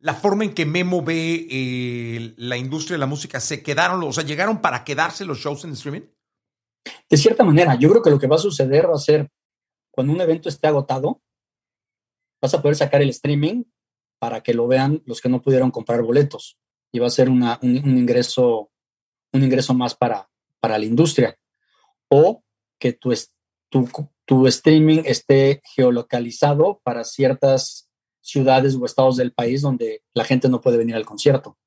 [0.00, 4.12] la forma en que Memo ve eh, la industria de la música, se quedaron, o
[4.12, 6.02] sea, llegaron para quedarse los shows en streaming.
[7.08, 9.30] De cierta manera, yo creo que lo que va a suceder va a ser
[9.90, 11.22] cuando un evento esté agotado,
[12.40, 13.64] vas a poder sacar el streaming
[14.18, 16.58] para que lo vean los que no pudieron comprar boletos
[16.92, 18.70] y va a ser un, ingreso
[19.32, 20.28] un ingreso más para,
[20.60, 21.38] para la industria
[22.08, 22.42] o
[22.78, 23.12] que tu,
[24.24, 30.60] tu, streaming esté geolocalizado para ciertas ciudades o estados del país donde la gente no
[30.60, 31.58] puede venir al concierto.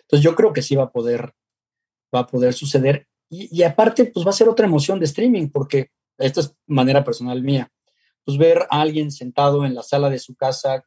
[0.00, 1.34] Entonces yo creo que sí va a poder
[2.14, 5.92] va a poder suceder y, aparte, pues va a ser otra emoción de streaming, porque
[6.18, 7.70] esto es manera personal mía.
[8.24, 10.84] Pues ver a alguien sentado en la sala de su casa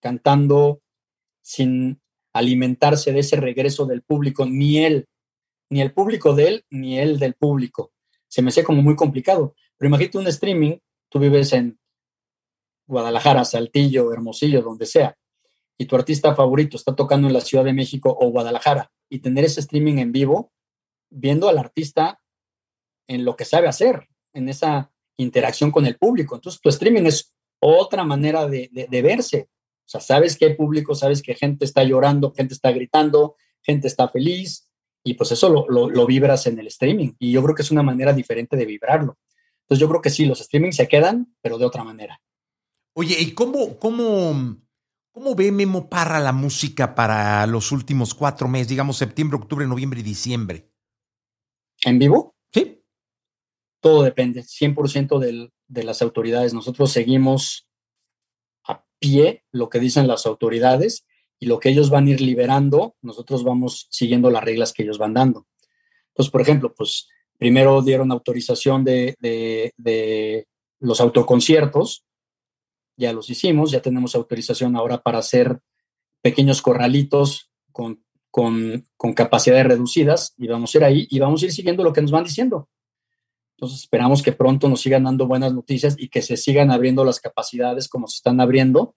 [0.00, 0.82] cantando
[1.40, 2.02] sin
[2.34, 5.08] alimentarse de ese regreso del público, ni él,
[5.70, 7.92] ni el público de él, ni él del público.
[8.28, 9.54] Se me hacía como muy complicado.
[9.78, 11.78] Pero imagínate un streaming, tú vives en
[12.86, 15.16] Guadalajara, Saltillo, Hermosillo, donde sea,
[15.78, 19.44] y tu artista favorito está tocando en la Ciudad de México o Guadalajara, y tener
[19.44, 20.52] ese streaming en vivo,
[21.12, 22.20] viendo al artista
[23.08, 26.34] en lo que sabe hacer, en esa interacción con el público.
[26.34, 29.48] Entonces, tu streaming es otra manera de, verse.
[29.84, 33.88] O sea, sabes que hay público, sabes que gente está llorando, gente está gritando, gente
[33.88, 34.68] está feliz,
[35.04, 37.12] y pues eso lo, lo, vibras en el streaming.
[37.18, 39.18] Y yo creo que es una manera diferente de vibrarlo.
[39.62, 42.20] Entonces, yo creo que sí, los streamings se quedan, pero de otra manera.
[42.94, 44.56] Oye, ¿y cómo, cómo,
[45.12, 50.00] cómo ve Memo Parra la música para los últimos cuatro meses, digamos septiembre, octubre, noviembre
[50.00, 50.71] y diciembre?
[51.84, 52.34] ¿En vivo?
[52.52, 52.82] Sí.
[53.80, 56.54] Todo depende, 100% del, de las autoridades.
[56.54, 57.66] Nosotros seguimos
[58.64, 61.04] a pie lo que dicen las autoridades
[61.38, 64.98] y lo que ellos van a ir liberando, nosotros vamos siguiendo las reglas que ellos
[64.98, 65.48] van dando.
[66.08, 70.46] Entonces, por ejemplo, pues primero dieron autorización de, de, de
[70.78, 72.04] los autoconciertos,
[72.96, 75.58] ya los hicimos, ya tenemos autorización ahora para hacer
[76.20, 81.52] pequeños corralitos con con, capacidades reducidas y vamos a ir ahí y vamos a ir
[81.52, 82.68] siguiendo lo que nos van diciendo.
[83.56, 87.20] Entonces esperamos que pronto nos sigan dando buenas noticias y que se sigan abriendo las
[87.20, 88.96] capacidades como se están abriendo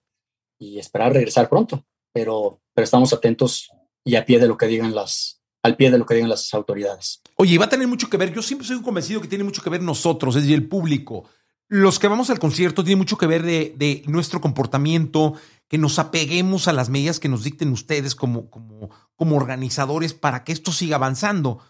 [0.58, 1.84] y esperar regresar pronto.
[2.12, 3.70] Pero, pero estamos atentos
[4.04, 6.52] y a pie de lo que digan las, al pie de lo que digan las
[6.54, 7.20] autoridades.
[7.36, 8.32] Oye, va a tener mucho que ver.
[8.32, 11.24] Yo siempre soy convencido que tiene mucho que ver nosotros, es decir, el público.
[11.68, 15.34] Los que vamos al concierto tiene mucho que ver de, de nuestro comportamiento,
[15.68, 20.44] que nos apeguemos a las medidas que nos dicten ustedes como, como, como organizadores para
[20.44, 21.60] que esto siga avanzando.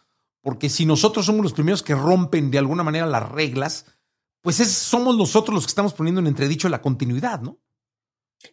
[0.41, 3.87] Porque si nosotros somos los primeros que rompen de alguna manera las reglas,
[4.43, 7.59] pues es, somos nosotros los que estamos poniendo en entredicho la continuidad, ¿no?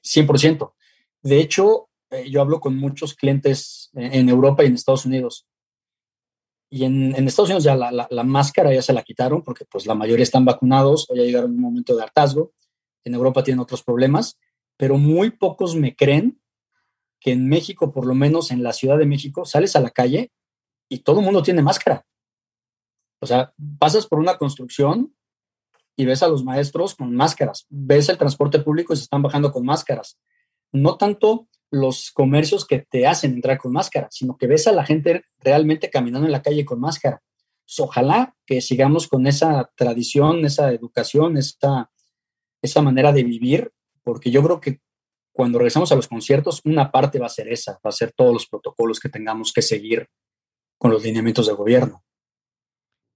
[0.01, 0.73] 100%.
[1.21, 5.45] De hecho, eh, yo hablo con muchos clientes en Europa y en Estados Unidos.
[6.69, 10.23] Y en, Estados Unidos ya la, máscara ya se la quitaron porque pues la mayoría
[10.23, 12.51] están vacunados o ya llegaron a un momento de hartazgo.
[13.03, 14.39] En Europa tienen otros problemas,
[14.77, 16.41] pero muy pocos me creen
[17.19, 20.31] que en México, por lo menos en la Ciudad de México, sales a la calle
[20.89, 22.05] y todo el mundo tiene máscara.
[23.19, 25.15] O sea, pasas por una construcción
[25.95, 29.51] y ves a los maestros con máscaras, ves el transporte público y se están bajando
[29.51, 30.19] con máscaras.
[30.71, 34.85] No tanto los comercios que te hacen entrar con máscara, sino que ves a la
[34.85, 37.23] gente realmente caminando en la calle con máscara.
[37.79, 41.89] ojalá que sigamos con esa tradición, esa educación, esa,
[42.61, 43.72] esa manera de vivir,
[44.03, 44.79] porque yo creo que
[45.31, 48.33] cuando regresamos a los conciertos, una parte va a ser esa, va a ser todos
[48.33, 50.07] los protocolos que tengamos que seguir
[50.77, 52.03] con los lineamientos del gobierno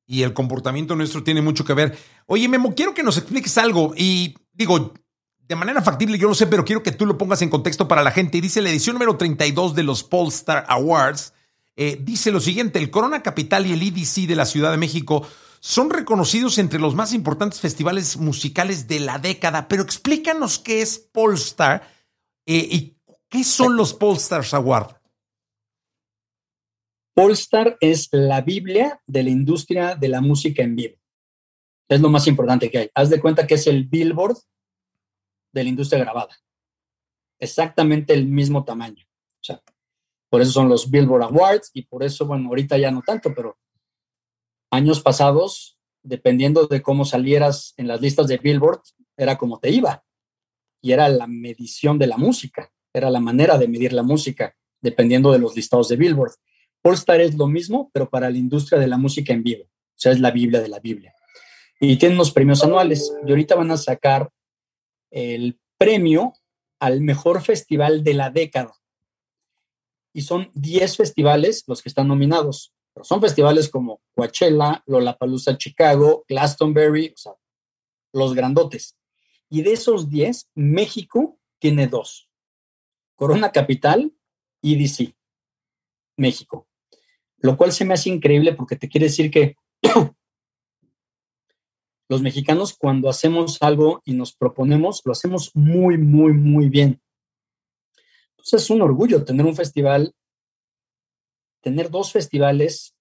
[0.07, 1.95] y el comportamiento nuestro tiene mucho que ver.
[2.25, 4.93] Oye, Memo, quiero que nos expliques algo y digo,
[5.39, 8.01] de manera factible, yo lo sé, pero quiero que tú lo pongas en contexto para
[8.01, 8.37] la gente.
[8.37, 11.33] Y dice la edición número 32 de los Polestar Awards,
[11.75, 15.27] eh, dice lo siguiente, el Corona Capital y el EDC de la Ciudad de México
[15.59, 20.97] son reconocidos entre los más importantes festivales musicales de la década, pero explícanos qué es
[20.99, 21.87] Polestar
[22.45, 22.97] eh, y
[23.29, 24.95] qué son los Polestars Awards.
[27.13, 30.97] Polestar es la Biblia de la industria de la música en vivo.
[31.89, 32.91] Es lo más importante que hay.
[32.93, 34.37] Haz de cuenta que es el billboard
[35.51, 36.37] de la industria grabada.
[37.39, 39.05] Exactamente el mismo tamaño.
[39.05, 39.61] O sea,
[40.29, 43.57] por eso son los Billboard Awards y por eso, bueno, ahorita ya no tanto, pero
[44.71, 48.81] años pasados, dependiendo de cómo salieras en las listas de Billboard,
[49.17, 50.03] era como te iba.
[50.81, 55.31] Y era la medición de la música, era la manera de medir la música, dependiendo
[55.31, 56.33] de los listados de Billboard.
[56.81, 59.63] Polestar es lo mismo, pero para la industria de la música en vivo.
[59.65, 61.13] O sea, es la Biblia de la Biblia.
[61.79, 63.11] Y tienen unos premios anuales.
[63.25, 64.29] Y ahorita van a sacar
[65.11, 66.33] el premio
[66.79, 68.73] al mejor festival de la década.
[70.13, 72.73] Y son 10 festivales los que están nominados.
[73.03, 77.33] Son festivales como Coachella, Lollapalooza Chicago, Glastonbury, o sea,
[78.13, 78.97] los grandotes.
[79.49, 82.29] Y de esos 10, México tiene dos.
[83.15, 84.13] Corona Capital
[84.61, 85.15] y DC.
[86.17, 86.67] México.
[87.37, 89.55] Lo cual se me hace increíble porque te quiere decir que
[92.09, 97.01] los mexicanos cuando hacemos algo y nos proponemos, lo hacemos muy, muy, muy bien.
[98.31, 100.15] Entonces es un orgullo tener un festival,
[101.67, 102.95] tener dos festivales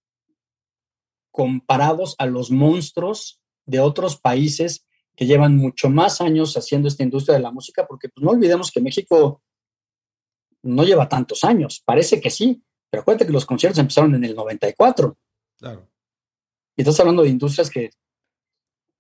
[1.31, 7.37] comparados a los monstruos de otros países que llevan mucho más años haciendo esta industria
[7.37, 9.41] de la música, porque pues, no olvidemos que México
[10.63, 14.35] no lleva tantos años, parece que sí, pero acuérdate que los conciertos empezaron en el
[14.35, 15.17] 94.
[15.57, 15.89] Claro.
[16.77, 17.91] Y estás hablando de industrias que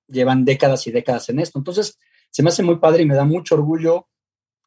[0.06, 1.58] llevan décadas y décadas en esto.
[1.58, 1.98] Entonces,
[2.30, 4.08] se me hace muy padre y me da mucho orgullo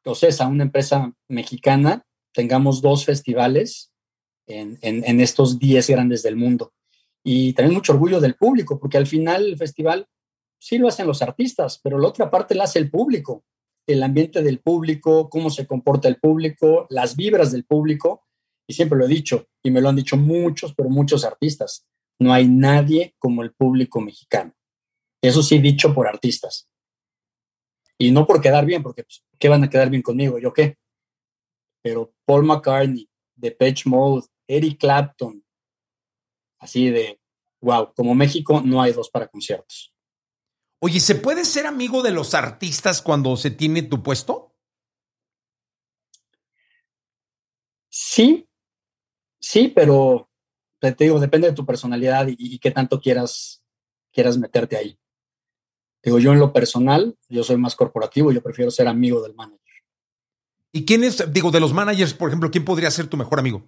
[0.03, 3.88] que a una empresa mexicana, tengamos dos festivales
[4.49, 6.73] en, en estos 10 grandes del mundo.
[7.23, 10.07] Y también mucho orgullo del público, porque al final el festival
[10.59, 13.43] sí lo hacen los artistas, pero la otra parte la hace el público,
[13.87, 18.25] el ambiente del público, cómo se comporta el público, las vibras del público.
[18.67, 21.87] Y siempre lo he dicho, y me lo han dicho muchos, pero muchos artistas,
[22.19, 24.53] no hay nadie como el público mexicano.
[25.21, 26.69] Eso sí, dicho por artistas.
[27.97, 30.37] Y no por quedar bien, porque pues, ¿qué van a quedar bien conmigo?
[30.37, 30.77] ¿Yo qué?
[31.81, 35.43] Pero Paul McCartney, Depeche Mode, Eric Clapton,
[36.59, 37.21] así de,
[37.61, 39.93] wow, como México no hay dos para conciertos.
[40.81, 44.55] Oye, ¿se puede ser amigo de los artistas cuando se tiene tu puesto?
[47.89, 48.49] Sí,
[49.39, 50.29] Sí, pero
[50.79, 53.63] te digo, depende de tu personalidad y, qué tanto quieras,
[54.11, 54.99] quieras meterte ahí.
[56.03, 59.59] Digo, yo en lo personal, yo soy más corporativo, yo prefiero ser amigo del manager.
[60.71, 63.67] ¿Y quién es, digo, de los managers, por ejemplo, quién podría ser tu mejor amigo?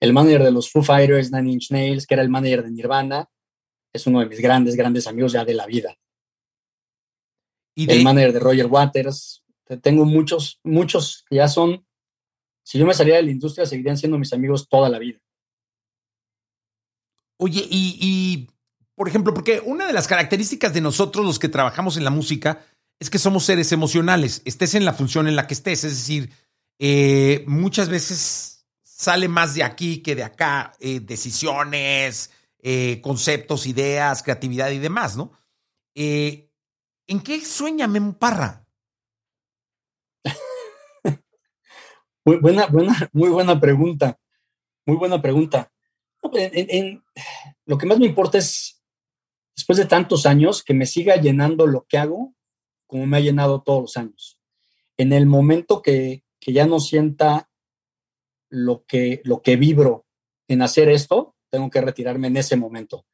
[0.00, 3.28] El manager de los Foo Fighters, Nine Inch Nails, que era el manager de Nirvana,
[3.92, 5.96] es uno de mis grandes, grandes amigos ya de la vida.
[7.74, 9.42] ¿Y El manager de Roger Waters.
[9.82, 11.86] Tengo muchos, muchos que ya son
[12.66, 15.20] si yo me saliera de la industria, seguirían siendo mis amigos toda la vida.
[17.38, 18.48] Oye, y,
[18.96, 22.66] por ejemplo, porque una de las características de nosotros los que trabajamos en la música
[22.98, 26.30] es que somos seres emocionales, estés en la función en la que estés, es decir,
[26.80, 28.55] eh, muchas veces
[28.96, 35.18] sale más de aquí que de acá, eh, decisiones, eh, conceptos, ideas, creatividad y demás,
[35.18, 35.32] ¿no?
[35.94, 38.66] ¿En qué sueña Memo Parra?
[42.24, 44.18] Muy buena, buena, muy buena pregunta.
[44.86, 45.70] Muy buena pregunta.
[47.66, 48.82] lo que más me importa es,
[49.54, 52.34] después de tantos años, que me siga llenando lo que hago
[52.86, 54.38] como me ha llenado todos los años.
[54.96, 57.50] en el momento que, que ya no sienta
[58.56, 60.06] lo que, lo que vibro
[60.48, 63.06] en hacer esto, tengo que retirarme en ese momento.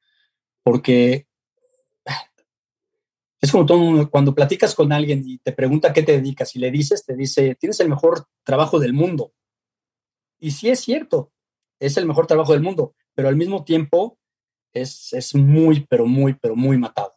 [0.62, 1.26] Porque
[3.40, 3.66] es como
[4.08, 7.56] cuando platicas con alguien y te pregunta qué te dedicas y le dices, te dice,
[7.56, 9.34] tienes el mejor trabajo del mundo.
[10.38, 11.32] Y sí es cierto,
[11.80, 14.20] es el mejor trabajo del mundo, pero al mismo tiempo
[14.72, 17.16] es, es muy, pero muy, pero muy matado.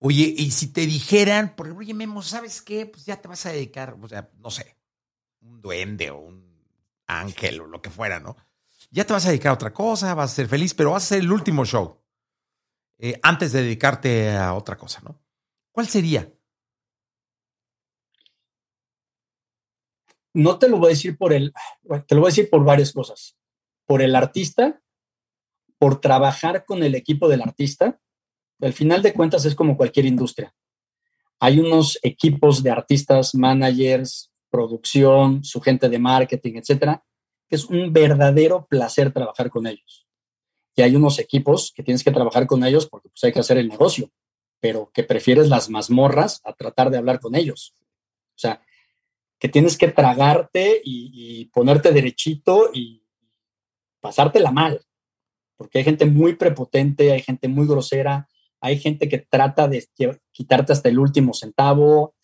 [0.00, 2.86] Oye, y si te dijeran, por oye, Memo, ¿sabes qué?
[2.86, 4.77] Pues ya te vas a dedicar, o sea, no sé,
[5.40, 6.48] un duende o un
[7.06, 8.36] ángel o lo que fuera, ¿no?
[8.90, 11.08] Ya te vas a dedicar a otra cosa, vas a ser feliz, pero vas a
[11.08, 12.00] ser el último show
[12.98, 15.20] eh, antes de dedicarte a otra cosa, ¿no?
[15.70, 16.32] ¿Cuál sería?
[20.34, 21.52] No te lo voy a decir por el,
[22.06, 23.36] te lo voy a decir por varias cosas.
[23.86, 24.82] Por el artista,
[25.78, 28.00] por trabajar con el equipo del artista.
[28.60, 30.54] Al final de cuentas es como cualquier industria.
[31.40, 37.04] Hay unos equipos de artistas, managers, producción, su gente de marketing, etcétera,
[37.48, 40.06] que es un verdadero placer trabajar con ellos.
[40.76, 43.58] Y hay unos equipos que tienes que trabajar con ellos porque pues, hay que hacer
[43.58, 44.10] el negocio,
[44.60, 47.74] pero que prefieres las mazmorras a tratar de hablar con ellos.
[47.80, 48.62] O sea,
[49.38, 53.02] que tienes que tragarte y, ponerte derechito y
[54.00, 54.80] pasártela mal,
[55.56, 58.28] porque hay gente muy prepotente, hay gente muy grosera,
[58.60, 59.86] hay gente que trata de
[60.32, 62.14] quitarte hasta el último centavo.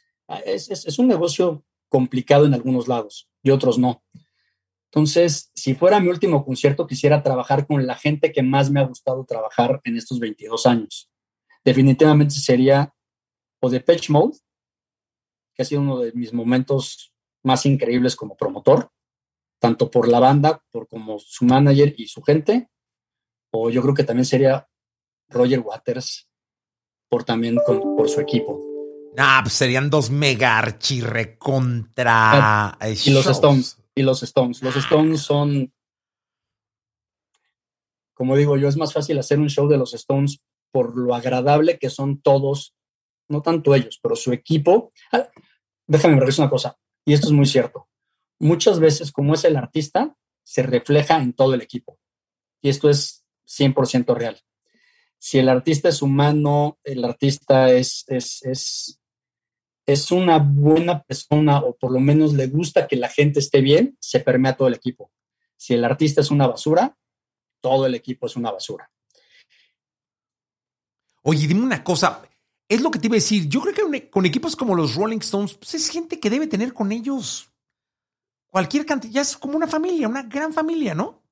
[0.45, 1.65] Es, es un negocio
[1.95, 4.03] complicado en algunos lados y otros no.
[4.91, 8.85] Entonces, si fuera mi último concierto, quisiera trabajar con la gente que más me ha
[8.85, 11.09] gustado trabajar en estos 22 años.
[11.65, 12.93] Definitivamente sería
[13.61, 14.37] o de Patch Mode,
[15.55, 17.15] que ha sido uno de mis momentos
[17.45, 18.91] más increíbles como promotor,
[19.61, 22.69] tanto por la banda, por como su manager y su gente,
[23.53, 24.69] o yo creo que también sería
[25.29, 26.29] Roger Waters,
[27.09, 28.74] por también por su equipo.
[29.17, 30.63] Nah, pues serían dos mega
[31.39, 33.79] contra ah, y los Stones.
[33.95, 34.63] Y los Stones.
[34.63, 35.73] Los Stones son.
[38.13, 40.41] Como digo yo, es más fácil hacer un show de los Stones
[40.73, 42.75] por lo agradable que son todos,
[43.29, 44.93] no tanto ellos, pero su equipo.
[45.13, 45.29] Ah,
[45.87, 47.89] déjame ver una cosa, y esto es muy cierto.
[48.41, 51.99] Muchas veces, como es el artista, se refleja en todo el equipo.
[52.61, 54.41] Y esto es 100% real.
[55.19, 59.01] Si el artista es humano, el artista es, es, es
[59.87, 63.97] es una buena persona o por lo menos le gusta que la gente esté bien,
[64.01, 65.11] se permea todo el equipo.
[65.57, 66.97] Si el artista es una basura,
[67.61, 68.91] todo el equipo es una basura.
[71.23, 72.23] Oye, dime una cosa,
[72.69, 75.19] es lo que te iba a decir, yo creo que con equipos como los Rolling
[75.19, 77.51] Stones, pues es gente que debe tener con ellos
[78.47, 81.23] cualquier cantidad, ya es como una familia, una gran familia, ¿no?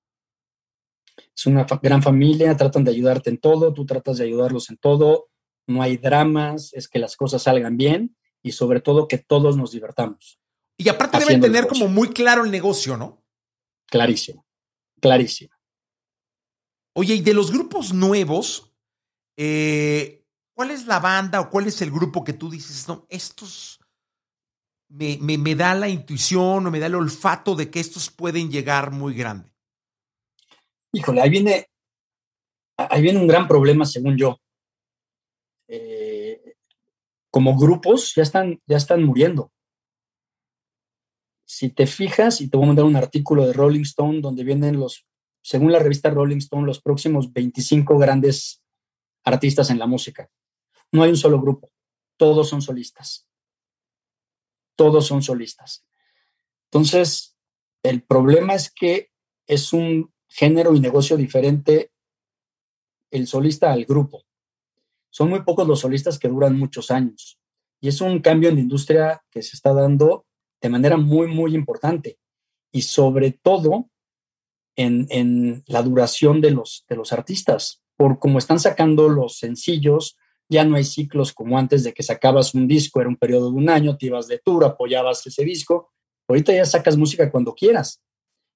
[1.34, 5.28] Es una gran familia, tratan de ayudarte en todo, tú tratas de ayudarlos en todo,
[5.66, 9.72] no hay dramas, es que las cosas salgan bien y sobre todo que todos nos
[9.72, 10.38] divertamos.
[10.76, 13.22] Y aparte deben tener como muy claro el negocio, ¿no?
[13.86, 14.47] Clarísimo,
[15.01, 15.55] clarísimo.
[16.95, 18.72] Oye, y de los grupos nuevos,
[19.36, 20.24] eh,
[20.55, 23.80] ¿cuál es la banda o cuál es el grupo que tú dices, no, estos
[24.88, 28.90] me, me, da la intuición o me da el olfato de que estos pueden llegar
[28.90, 29.55] muy grande?
[30.93, 31.70] Híjole, ahí viene,
[32.76, 34.38] ahí viene un gran problema, según yo.
[37.33, 39.51] Como grupos ya están, ya están muriendo.
[41.47, 44.78] Si te fijas, y te voy a mandar un artículo de Rolling Stone donde vienen
[44.78, 45.07] los,
[45.41, 48.62] según la revista Rolling Stone, los próximos 25 grandes
[49.24, 50.30] artistas en la música.
[50.93, 51.70] No hay un solo grupo,
[52.18, 53.26] todos son solistas.
[54.76, 55.87] Todos son solistas.
[56.70, 57.39] Entonces,
[57.83, 59.11] el problema es que
[59.47, 61.93] es un género y negocio diferente
[63.11, 64.22] el solista al grupo
[65.13, 67.39] son muy pocos los solistas que duran muchos años.
[67.81, 70.25] Y es un cambio en la industria que se está dando
[70.61, 72.19] de manera muy, muy importante.
[72.73, 73.91] Y sobre todo
[74.75, 77.83] en, la duración de los, de los artistas.
[77.97, 80.17] Por como están sacando los sencillos,
[80.49, 83.57] ya no hay ciclos como antes de que sacabas un disco, era un periodo de
[83.57, 85.93] un año, te ibas de tour, apoyabas ese disco.
[86.27, 88.03] Ahorita ya sacas música cuando quieras.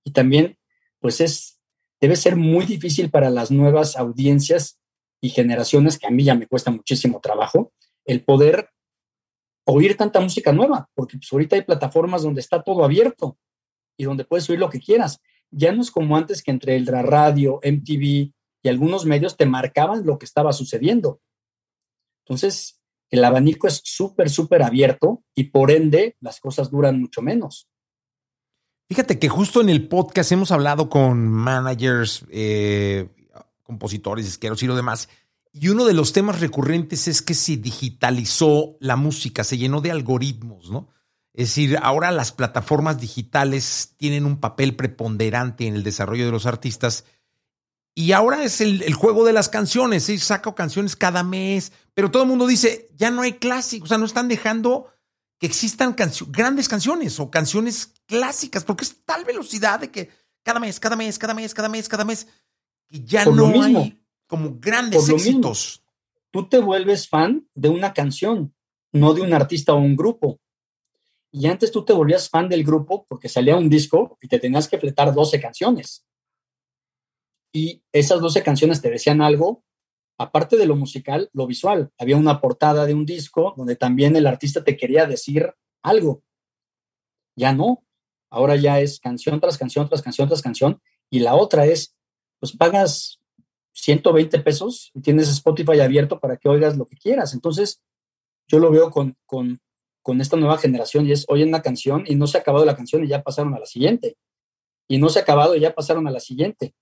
[0.04, 0.56] Y también,
[1.00, 1.60] pues es,
[2.00, 4.78] debe ser muy difícil para las nuevas audiencias
[5.20, 7.72] y generaciones que a mí ya me cuesta muchísimo trabajo,
[8.04, 8.70] el poder
[9.64, 13.38] oír tanta música nueva, porque pues ahorita hay plataformas donde está todo abierto
[13.98, 15.20] y donde puedes oír lo que quieras.
[15.50, 20.06] Ya no es como antes que entre el radio, MTV y algunos medios te marcaban
[20.06, 21.20] lo que estaba sucediendo.
[22.24, 27.68] Entonces, el abanico es súper, súper abierto y por ende las cosas duran mucho menos.
[28.88, 33.08] Fíjate que justo en el podcast hemos hablado con managers, eh,
[33.66, 35.08] compositores, isqueros y lo demás.
[35.52, 39.90] Y uno de los temas recurrentes es que se digitalizó la música, se llenó de
[39.90, 40.88] algoritmos, ¿no?
[41.36, 46.46] Es decir, ahora las plataformas digitales tienen un papel preponderante en el desarrollo de los
[46.46, 47.04] artistas.
[47.94, 50.04] Y ahora es el, juego de las canciones.
[50.04, 50.18] ¿sí?
[50.18, 53.98] Saco canciones cada mes, pero todo el mundo dice, ya no hay clásicos, o sea,
[53.98, 54.90] no están dejando
[55.38, 55.94] que existan
[56.28, 60.08] grandes canciones o canciones clásicas, porque es tal velocidad de que
[60.42, 62.28] cada mes, cada mes, cada mes, cada mes, cada mes,
[62.88, 65.82] que ya no hay como grandes éxitos.
[66.30, 68.54] Tú te vuelves fan de una canción,
[68.92, 70.40] no de un artista o un grupo.
[71.30, 74.68] Y antes tú te volvías fan del grupo porque salía un disco y te tenías
[74.68, 76.06] que fletar 12 canciones.
[77.52, 79.64] Y esas 12 canciones te decían algo,
[80.18, 81.90] aparte de lo musical, lo visual.
[81.98, 86.22] Había una portada de un disco donde también el artista te quería decir algo.
[87.34, 87.84] Ya no.
[88.30, 90.80] Ahora ya es canción tras canción tras canción tras canción.
[91.10, 91.95] Y la otra es,
[92.52, 93.20] pues pagas
[93.72, 97.34] 120 pesos y tienes Spotify abierto para que oigas lo que quieras.
[97.34, 97.82] Entonces,
[98.48, 99.60] yo lo veo con, con
[100.06, 102.64] con esta nueva generación y es hoy en una canción y no se ha acabado
[102.64, 104.16] la canción y ya pasaron a la siguiente.
[104.86, 106.76] Y no se ha acabado y ya pasaron a la siguiente.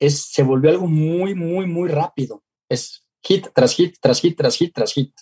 [0.00, 2.42] Es, se volvió algo muy, muy, muy rápido.
[2.68, 5.14] Es hit tras hit, tras hit, tras hit, tras hit.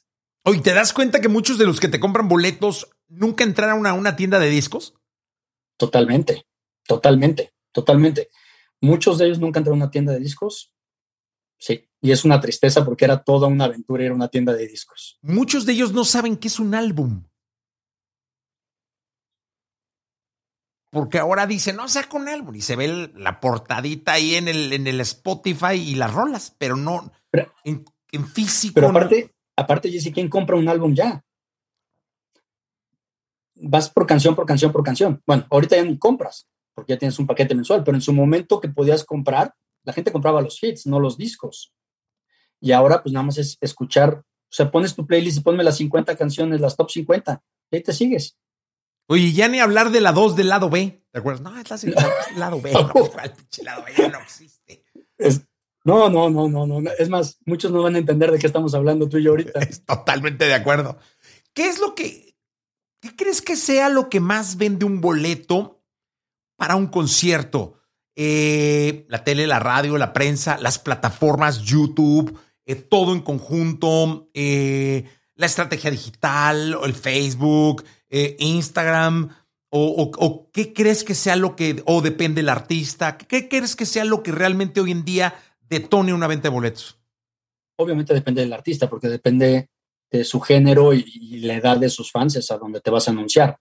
[0.44, 3.92] Oye, ¿te das cuenta que muchos de los que te compran boletos nunca entraron a
[3.92, 4.94] una tienda de discos?
[5.76, 6.46] Totalmente,
[6.86, 8.30] totalmente, totalmente.
[8.80, 10.72] Muchos de ellos nunca entraron a una tienda de discos.
[11.58, 15.18] Sí, y es una tristeza porque era toda una aventura era una tienda de discos.
[15.22, 17.24] Muchos de ellos no saben qué es un álbum.
[20.90, 24.72] Porque ahora dicen, no, saca un álbum y se ve la portadita ahí en el,
[24.72, 27.12] en el Spotify y las rolas, pero no
[27.64, 27.84] en,
[28.26, 28.74] físico.
[28.74, 31.22] Pero aparte, aparte, Jesse, ¿quién compra un álbum ya?
[33.56, 35.22] Vas por canción, por canción, por canción.
[35.26, 38.60] Bueno, ahorita ya ni compras, porque ya tienes un paquete mensual, pero en su momento
[38.60, 41.72] que podías comprar, la gente compraba los hits, no los discos.
[42.60, 45.78] Y ahora pues nada más es escuchar, o sea, pones tu playlist y ponme las
[45.78, 48.36] 50 canciones, las top 50, y ahí te sigues.
[49.08, 51.40] Oye, ya ni hablar de la 2 del lado B, ¿te acuerdas?
[51.40, 54.84] No, es la lado B, no, el lado B ya no existe.
[55.84, 56.90] no, no, no, no, no.
[56.98, 59.60] Es más, muchos no van a entender de qué estamos hablando tú y yo ahorita.
[59.86, 60.98] totalmente de acuerdo.
[61.54, 62.36] ¿Qué es lo que,
[63.00, 65.75] qué crees que sea lo que más vende un boleto
[66.56, 67.74] para un concierto?
[68.18, 75.04] Eh, la tele, la radio, la prensa, las plataformas, YouTube, eh, todo en conjunto, eh,
[75.34, 77.84] la estrategia digital, el Facebook,
[78.38, 79.28] Instagram,
[79.68, 84.06] o, qué crees que sea lo que, o depende el artista, qué crees que sea
[84.06, 85.34] lo que realmente hoy en día
[85.68, 86.98] detone una venta de boletos?
[87.76, 89.68] Obviamente depende del artista, porque depende
[90.10, 93.08] de su género y, y la edad de sus fans, es a donde te vas
[93.08, 93.58] a anunciar.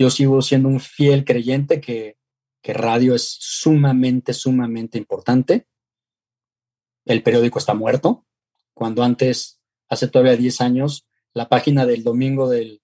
[0.00, 2.16] Yo sigo siendo un fiel creyente que
[2.62, 5.66] que radio es sumamente, sumamente importante.
[7.04, 8.26] El periódico está muerto,
[8.74, 12.82] cuando antes, hace todavía 10 años, la página del domingo del,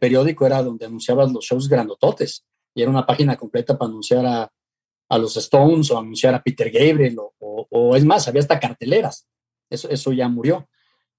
[0.00, 2.44] periódico era donde anunciabas los shows grandototes
[2.74, 4.52] y era una página completa para anunciar a,
[5.16, 9.28] los Stones o anunciar a Peter Gabriel o, es más, había hasta carteleras.
[9.70, 10.68] Eso, eso ya murió.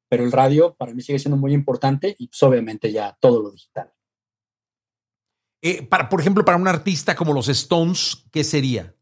[0.09, 3.51] Pero el radio para mí sigue siendo muy importante y pues, obviamente ya todo lo
[3.51, 3.93] digital.
[5.61, 8.95] Eh, para, por ejemplo, para un artista como los Stones, ¿qué sería?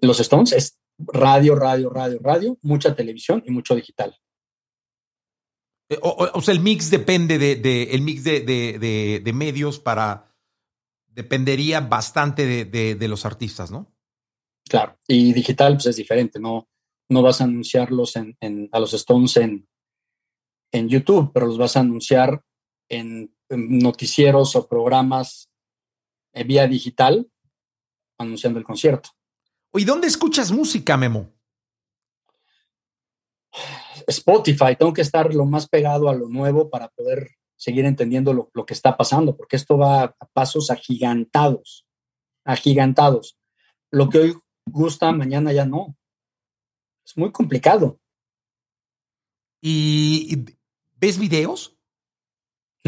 [0.00, 4.16] Los Stones es radio, radio, radio, radio, mucha televisión y mucho digital.
[5.88, 10.34] Eh, o, sea, el mix depende de, el mix de, medios para
[11.06, 13.94] dependería bastante de, los artistas, ¿no?
[14.68, 16.68] Claro, y digital pues es diferente, no,
[17.08, 18.36] no vas a anunciarlos en,
[18.70, 19.66] a los Stones en,
[20.72, 22.42] en YouTube, pero los vas a anunciar
[22.90, 25.50] en noticieros o programas
[26.32, 27.30] eh, vía digital
[28.18, 29.10] anunciando el concierto.
[29.74, 31.32] ¿Y dónde escuchas música, Memo?
[34.06, 38.50] Spotify, tengo que estar lo más pegado a lo nuevo para poder seguir entendiendo lo,
[38.54, 41.86] lo, que está pasando, porque esto va a pasos agigantados,
[42.44, 43.38] agigantados.
[43.90, 45.96] Lo que hoy gusta, mañana ya no.
[47.04, 48.00] Es muy complicado.
[49.60, 50.44] ¿Y
[50.96, 51.77] ves videos?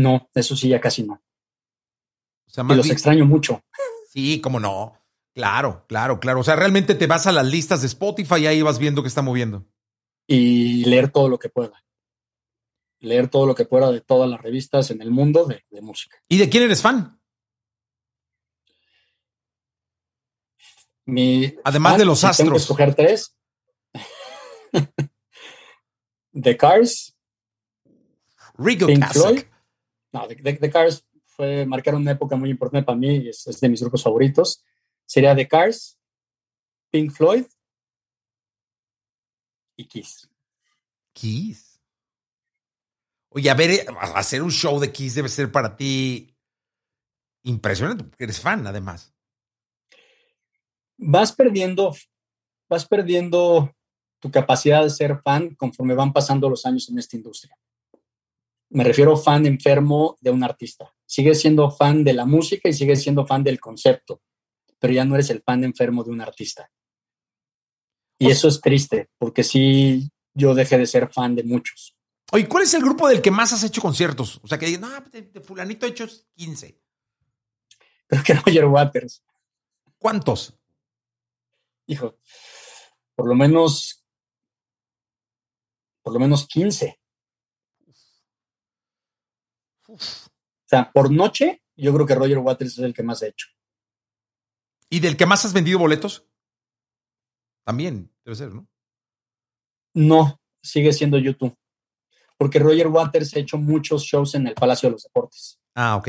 [0.00, 1.14] No, eso sí, ya casi no.
[1.14, 3.62] O sea, los extraño mucho.
[4.10, 5.00] Sí, cómo no.
[5.34, 6.40] Claro, claro, claro.
[6.40, 9.08] O sea, realmente te vas a las listas de Spotify y ahí vas viendo qué
[9.08, 9.64] está moviendo.
[10.26, 11.84] Y leer todo lo que pueda.
[12.98, 16.16] Leer todo lo que pueda de todas las revistas en el mundo de, música.
[16.28, 17.20] ¿Y de quién eres fan?
[21.06, 22.36] Mi Además de los astros.
[22.36, 23.36] Tengo que escoger tres.
[26.32, 27.16] The Cars.
[28.58, 29.42] Rigo Pink Floyd
[30.12, 33.80] no, The, Cars fue, marcar una época muy importante para mí, es, es de mis
[33.80, 34.64] grupos favoritos.
[35.06, 35.98] Sería The Cars,
[36.90, 37.44] Pink Floyd
[39.76, 40.28] y Kiss.
[41.12, 41.80] Kiss.
[43.30, 46.36] Oye, a ver, hacer un show de Kiss debe ser para ti
[47.44, 49.14] impresionante, porque eres fan, además.
[50.98, 51.94] Vas perdiendo,
[52.68, 53.74] vas perdiendo
[54.18, 57.56] tu capacidad de ser fan conforme van pasando los años en esta industria.
[58.70, 60.92] Me refiero a fan enfermo de un artista.
[61.04, 64.22] Sigues siendo fan de la música y sigues siendo fan del concepto,
[64.78, 66.70] pero ya no eres el fan enfermo de un artista.
[68.18, 71.96] Y eso es triste, porque sí, yo dejé de ser fan de muchos.
[72.32, 74.40] Oye, ¿cuál es el grupo del que más has hecho conciertos?
[74.42, 76.06] O sea, que no, de, fulanito he hecho
[76.36, 76.80] 15.
[78.06, 79.24] Creo que Roger Waters.
[79.98, 80.56] ¿Cuántos?
[81.86, 82.18] Hijo,
[83.16, 84.04] por lo menos,
[86.02, 86.99] por lo menos 15.
[89.94, 93.48] O sea, por noche, yo creo que Roger Waters es el que más he hecho.
[94.88, 96.26] ¿Y del que más has vendido boletos?
[97.64, 98.66] También debe ser, ¿no?
[99.94, 101.56] No, sigue siendo YouTube.
[102.36, 105.60] Porque Roger Waters ha hecho muchos shows en el Palacio de los Deportes.
[105.74, 106.08] Ah, ok.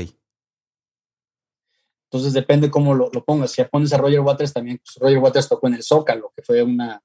[2.05, 3.51] Entonces depende cómo lo, pongas.
[3.51, 6.61] Si pones a Roger Waters, también pues, Roger Waters tocó en el Zócalo, que fue
[6.61, 7.01] una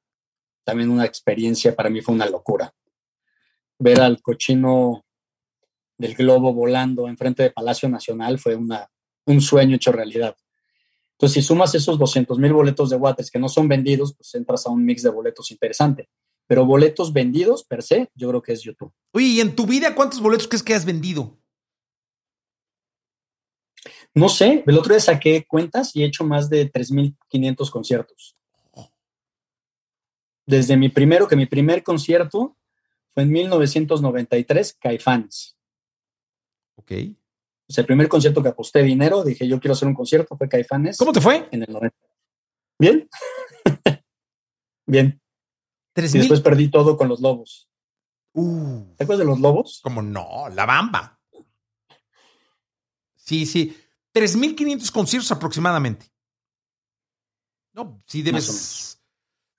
[0.66, 2.74] también una experiencia, para mí fue una locura.
[3.78, 5.05] Ver al cochino
[5.98, 8.88] del globo volando enfrente de Palacio Nacional fue una,
[9.26, 10.36] un sueño hecho realidad.
[11.12, 14.66] Entonces, si sumas esos 200 mil boletos de Waters que no son vendidos, pues entras
[14.66, 16.10] a un mix de boletos interesante.
[16.46, 18.92] Pero boletos vendidos per se, yo creo que es YouTube.
[19.12, 21.38] Oye, ¿y en tu vida cuántos boletos crees que has vendido?
[24.14, 28.36] No sé, el otro día saqué cuentas y he hecho más de 3.500 conciertos.
[30.46, 32.56] Desde mi primero, que mi primer concierto
[33.12, 35.55] fue en 1993, Caifanes.
[36.86, 37.16] Ok.
[37.68, 40.96] Sea, el primer concierto que aposté dinero, dije, yo quiero hacer un concierto, fue Caifanes.
[40.96, 41.48] ¿Cómo te fue?
[41.50, 41.96] En el 90.
[42.78, 43.08] Bien.
[44.86, 45.20] Bien.
[45.96, 47.68] y después perdí todo con los lobos.
[48.34, 49.80] Uh, ¿Te acuerdas de los lobos?
[49.82, 51.18] Como no, la bamba.
[53.16, 53.76] Sí, sí.
[54.14, 56.06] 3.500 conciertos aproximadamente.
[57.72, 59.02] No, sí debes.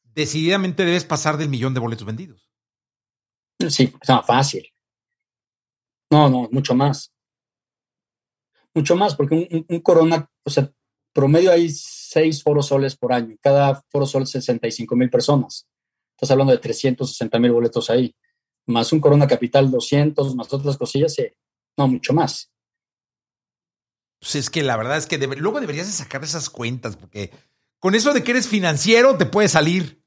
[0.03, 2.49] Decididamente debes pasar del millón de boletos vendidos.
[3.69, 4.73] Sí, es más fácil.
[6.09, 7.16] No, no, mucho más
[8.77, 10.71] mucho más, porque un, Corona, o sea,
[11.13, 15.67] promedio hay seis foros soles por año, cada foro sol 65 mil personas.
[16.15, 18.15] Estás hablando de 360 mil boletos ahí,
[18.67, 21.15] más un Corona Capital 200, más otras cosillas,
[21.75, 22.51] no, mucho más.
[24.19, 27.31] Pues es que la verdad es que luego deberías de sacar esas cuentas, porque
[27.79, 30.03] con eso de que eres financiero te puede salir.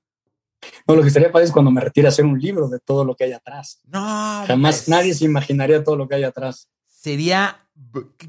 [0.86, 3.16] No, lo que estaría padre es cuando me retire hacer un libro de todo lo
[3.16, 3.80] que hay atrás.
[3.84, 4.44] No.
[4.46, 6.68] Jamás pues nadie se imaginaría todo lo que hay atrás.
[6.86, 7.66] Sería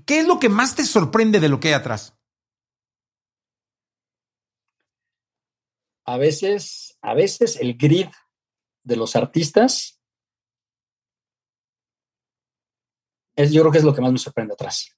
[0.06, 2.18] ¿Qué es lo que más te sorprende de lo que hay atrás?
[6.06, 8.08] A veces, a veces el grid
[8.84, 10.02] de los artistas
[13.36, 14.96] es, yo creo que es lo que más me sorprende atrás.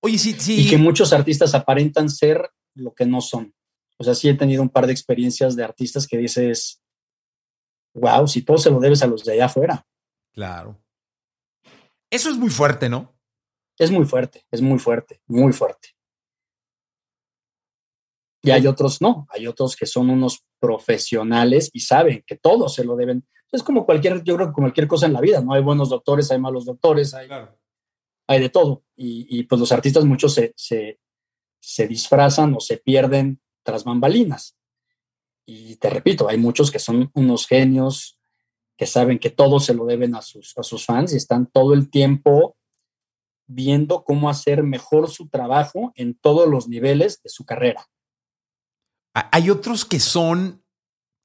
[0.00, 0.66] Oye, sí, sí.
[0.66, 3.54] Y que muchos artistas aparentan ser lo que no son.
[3.96, 6.80] O sea, sí he tenido un par de experiencias de artistas que dices,
[7.94, 9.86] wow, si todo se lo debes a los de allá afuera.
[10.32, 10.80] Claro.
[12.10, 13.17] Eso es muy fuerte, ¿no?
[13.78, 15.90] Es muy fuerte, es muy fuerte, muy fuerte.
[18.42, 22.84] Y hay otros no, hay otros que son unos profesionales y saben que todo se
[22.84, 23.26] lo deben.
[23.50, 25.54] Es como cualquier, yo creo que cualquier cosa en la vida, ¿no?
[25.54, 27.28] Hay buenos doctores, hay malos doctores, hay,
[28.26, 28.84] hay de todo.
[28.96, 31.00] Y, pues los artistas muchos se, se,
[31.60, 34.56] se disfrazan o se pierden tras bambalinas.
[35.46, 38.18] Y te repito, hay muchos que son unos genios
[38.76, 41.74] que saben que todo se lo deben a sus, a sus fans y están todo
[41.74, 42.57] el tiempo
[43.48, 47.88] viendo cómo hacer mejor su trabajo en todos los niveles de su carrera.
[49.14, 50.62] Hay otros que son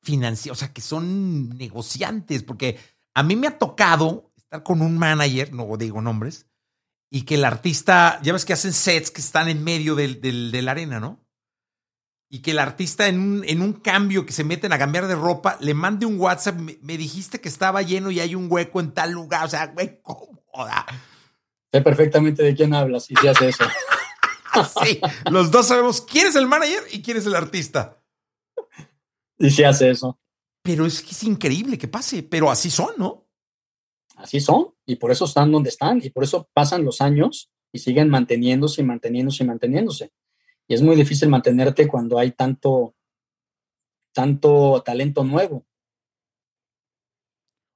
[0.01, 2.80] financieros, o sea, que son negociantes, porque
[3.13, 6.47] a mí me ha tocado estar con un manager, no digo nombres,
[7.11, 10.61] y que el artista, ya ves que hacen sets que están en medio del, de
[10.61, 11.19] la arena, ¿no?
[12.30, 15.13] Y que el artista en un, en un, cambio que se meten a cambiar de
[15.13, 18.80] ropa, le mande un WhatsApp, me, me dijiste que estaba lleno y hay un hueco
[18.80, 20.41] en tal lugar, o sea, güey, ¿cómo?
[21.74, 23.63] Sé perfectamente de quién hablas y si hace eso.
[24.84, 25.01] sí,
[25.32, 27.99] los dos sabemos quién es el manager y quién es el artista.
[29.39, 30.19] Y si hace eso.
[30.61, 33.28] Pero es que es increíble que pase, pero así son, ¿no?
[34.17, 37.80] Así son, y por eso están donde están, y por eso pasan los años y
[37.80, 40.13] siguen manteniéndose y manteniéndose y manteniéndose.
[40.67, 42.93] Y es muy difícil mantenerte cuando hay tanto,
[44.13, 45.65] tanto talento nuevo.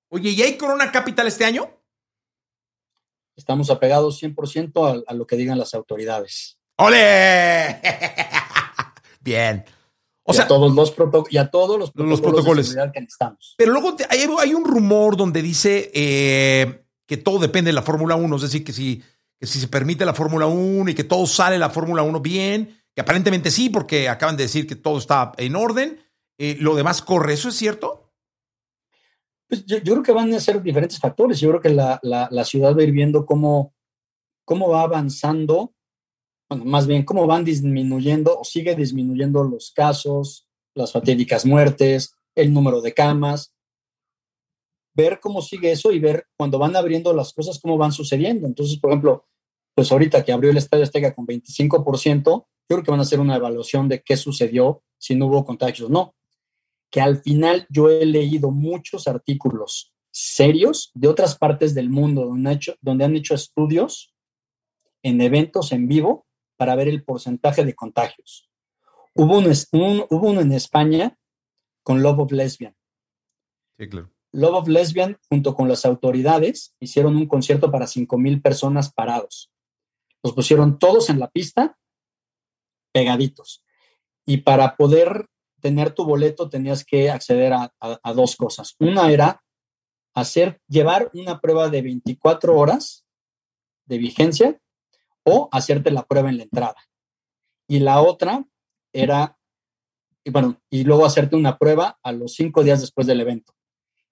[0.09, 1.76] Oye, ¿y hay Corona Capital este año?
[3.37, 6.57] Estamos apegados 100% a, a, lo que digan las autoridades.
[6.75, 7.81] ¡Ole!
[9.21, 9.63] Bien.
[10.29, 10.93] O sea, todos los
[11.29, 12.57] y a todos los protocolos, los protocolos.
[12.57, 13.55] de seguridad que necesitamos.
[13.57, 18.35] Pero luego hay, un rumor donde dice eh, que todo depende de la Fórmula 1,
[18.35, 19.01] es decir, que si,
[19.39, 22.77] que si se permite la Fórmula 1 y que todo sale la Fórmula 1 bien,
[22.93, 25.97] que aparentemente sí, porque acaban de decir que todo está en orden,
[26.37, 28.06] eh, lo demás corre, ¿eso es cierto?
[29.47, 31.39] Pues yo, creo que van a ser diferentes factores.
[31.39, 33.73] Yo creo que la, la, ciudad va a ir viendo cómo,
[34.45, 35.73] cómo va avanzando
[36.49, 42.53] bueno, más bien cómo van disminuyendo o sigue disminuyendo los casos, las fatídicas muertes, el
[42.53, 43.53] número de camas,
[44.95, 48.47] ver cómo sigue eso y ver cuando van abriendo las cosas, cómo van sucediendo.
[48.47, 49.27] Entonces, por ejemplo,
[49.75, 53.19] pues ahorita que abrió el Estadio Azteca con 25%, yo creo que van a hacer
[53.19, 56.15] una evaluación de qué sucedió, si no hubo contagios o no.
[56.89, 62.51] Que al final yo he leído muchos artículos serios de otras partes del mundo donde,
[62.53, 64.15] hecho, donde han hecho estudios
[65.03, 66.25] en eventos en vivo
[66.55, 68.49] para ver el porcentaje de contagios.
[69.13, 71.17] Hubo, un, hubo uno en España
[71.83, 72.75] con Love of Lesbian.
[73.77, 74.11] Sí, claro.
[74.31, 79.51] Love of Lesbian, junto con las autoridades, hicieron un concierto para 5 mil personas parados.
[80.23, 81.77] Los pusieron todos en la pista,
[82.91, 83.63] pegaditos.
[84.25, 85.27] Y para poder
[85.61, 88.75] tener tu boleto tenías que acceder a, dos cosas.
[88.79, 89.43] Una era
[90.13, 93.05] hacer, llevar una prueba de 24 horas
[93.85, 94.61] de vigencia
[95.23, 96.75] o hacerte la prueba en la entrada.
[97.67, 98.45] Y la otra
[98.93, 99.37] era,
[100.23, 103.53] y bueno, y luego hacerte una prueba a los cinco días después del evento.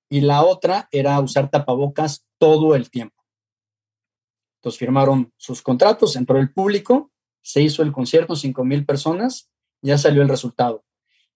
[0.10, 3.24] Y la otra era usar tapabocas todo el tiempo.
[4.60, 9.50] Entonces firmaron sus contratos, entró el público, se hizo el concierto, cinco mil personas,
[9.82, 10.84] ya salió el resultado.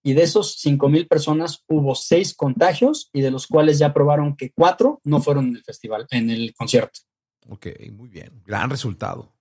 [0.02, 4.36] Y de esos cinco mil personas hubo seis contagios y de los cuales ya probaron
[4.36, 7.00] que cuatro no fueron en el festival, en el concierto.
[7.48, 8.42] Ok, muy bien.
[8.44, 9.34] Gran resultado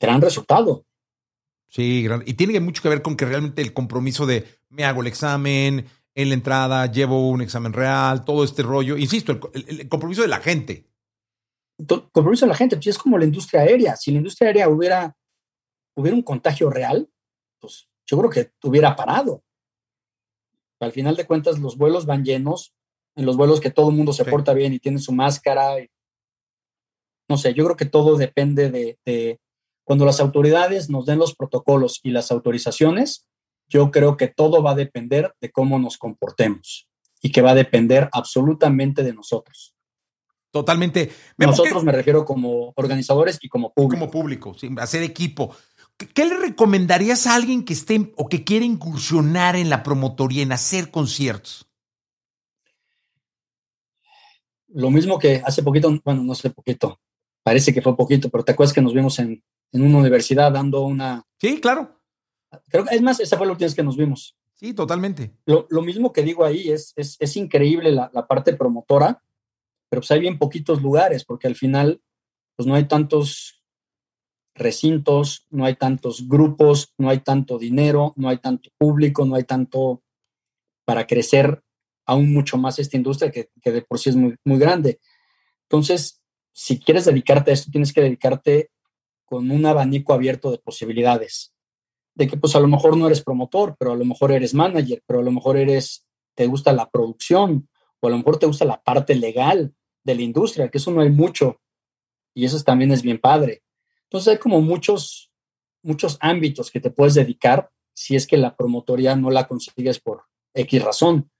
[0.00, 0.86] gran resultado.
[1.68, 5.06] Sí, y tiene mucho que ver con que realmente el compromiso de me hago el
[5.06, 8.96] examen, en la entrada llevo un examen real, todo este rollo.
[8.96, 10.90] Insisto, el, compromiso de la gente.
[11.78, 13.94] El compromiso de la gente, pues es como la industria aérea.
[13.94, 15.16] Si la industria aérea hubiera,
[15.94, 17.08] hubiera un contagio real,
[17.60, 19.44] pues yo creo que hubiera parado.
[20.80, 22.74] Al final de cuentas, los vuelos van llenos,
[23.14, 25.76] en los vuelos que todo el mundo se porta bien y tiene su máscara.
[27.28, 29.40] no sé, yo creo que todo depende de,
[29.84, 33.26] cuando las autoridades nos den los protocolos y las autorizaciones,
[33.68, 36.88] yo creo que todo va a depender de cómo nos comportemos
[37.22, 39.76] y que va a depender absolutamente de nosotros.
[40.50, 41.12] Totalmente.
[41.36, 44.00] Nosotros me refiero como organizadores y como público.
[44.00, 45.54] Como público, sí, hacer equipo.
[46.14, 50.52] ¿Qué le recomendarías a alguien que esté o que quiera incursionar en la promotoría, en
[50.52, 51.66] hacer conciertos?
[54.68, 57.00] Lo mismo que hace poquito, bueno, no sé poquito,
[57.42, 59.42] parece que fue poquito, pero te acuerdas que nos vimos en,
[59.72, 61.24] en una universidad dando una...
[61.38, 62.00] Sí, claro.
[62.68, 64.36] Creo que, es más, esa fue la última vez que nos vimos.
[64.54, 65.32] Sí, totalmente.
[65.46, 69.22] Lo, mismo que digo ahí, es, es, increíble la, parte promotora,
[69.88, 72.02] pero pues hay bien poquitos lugares, porque al final,
[72.56, 73.59] pues no hay tantos
[74.60, 79.44] recintos, no hay tantos grupos, no hay tanto dinero, no hay tanto público, no hay
[79.44, 80.02] tanto
[80.84, 81.62] para crecer
[82.06, 85.00] aún mucho más esta industria que, que de por sí es muy, muy grande.
[85.68, 86.20] Entonces,
[86.52, 88.70] si quieres dedicarte a esto, tienes que dedicarte
[89.24, 91.54] con un abanico abierto de posibilidades.
[92.14, 95.02] De que pues a lo mejor no eres promotor, pero a lo mejor eres manager,
[95.06, 96.04] pero a lo mejor eres,
[96.34, 97.68] te gusta la producción,
[98.00, 101.00] o a lo mejor te gusta la parte legal de la industria, que eso no
[101.00, 101.60] hay mucho.
[102.34, 103.62] Y eso también es bien padre.
[104.10, 105.30] Entonces hay como muchos,
[105.82, 110.24] muchos ámbitos que te puedes dedicar si es que la promotoría no la consigues por
[110.52, 111.30] X razón.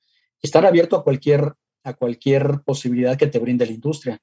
[0.40, 4.22] Estar abierto a cualquier, a cualquier posibilidad que te brinde la industria.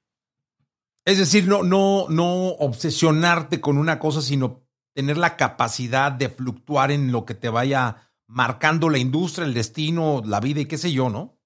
[1.03, 6.91] Es decir, no, no, no obsesionarte con una cosa, sino tener la capacidad de fluctuar
[6.91, 10.93] en lo que te vaya marcando la industria, el destino, la vida y qué sé
[10.93, 11.37] yo, ¿no?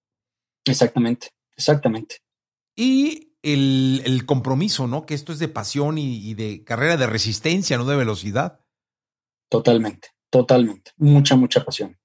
[0.66, 2.18] Exactamente, exactamente.
[2.76, 5.06] Y el, compromiso, ¿no?
[5.06, 8.60] Que esto es de pasión y, de carrera de resistencia, no de velocidad.
[9.50, 10.92] Totalmente, totalmente.
[10.98, 11.98] Mucha, mucha pasión.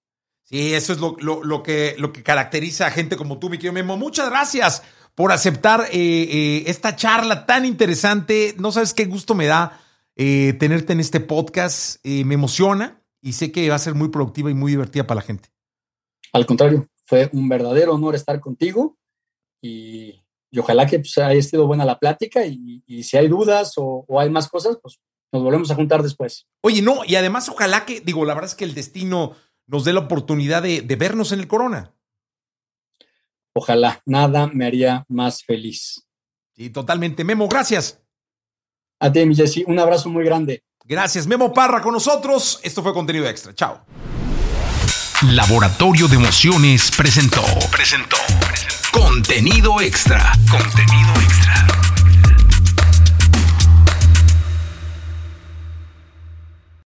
[0.45, 3.73] Sí, eso es lo, lo, que, lo que caracteriza a gente como tú, mi querido
[3.73, 3.97] Memo.
[3.97, 4.83] Muchas gracias
[5.15, 8.55] por aceptar eh, eh, esta charla tan interesante.
[8.59, 9.81] No sabes qué gusto me da
[10.15, 12.05] eh, tenerte en este podcast.
[12.05, 15.27] me emociona y sé que va a ser muy productiva y muy divertida para la
[15.27, 15.49] gente.
[16.33, 18.99] Al contrario, fue un verdadero honor estar contigo
[19.61, 20.26] y,
[20.59, 24.49] ojalá que pues, haya sido buena la plática y, si hay dudas o, hay más
[24.49, 24.99] cosas, pues
[25.33, 26.47] nos volvemos a juntar después.
[26.63, 29.35] Oye, no, y además ojalá que, digo, la verdad es que el destino
[29.67, 31.93] nos dé la oportunidad de vernos en el Corona.
[33.59, 36.07] Ojalá, nada me haría más feliz.
[36.55, 37.25] Sí, totalmente.
[37.25, 37.99] Memo, gracias.
[39.01, 40.63] A ti, mi Jessy, un abrazo muy grande.
[40.85, 42.61] Gracias, Memo Parra con nosotros.
[42.63, 43.55] Esto fue contenido extra.
[43.55, 43.81] Chao.
[45.23, 47.43] Laboratorio de Emociones presentó.
[47.73, 48.17] Presentó.
[48.99, 50.33] Contenido extra.
[50.51, 51.86] Contenido extra.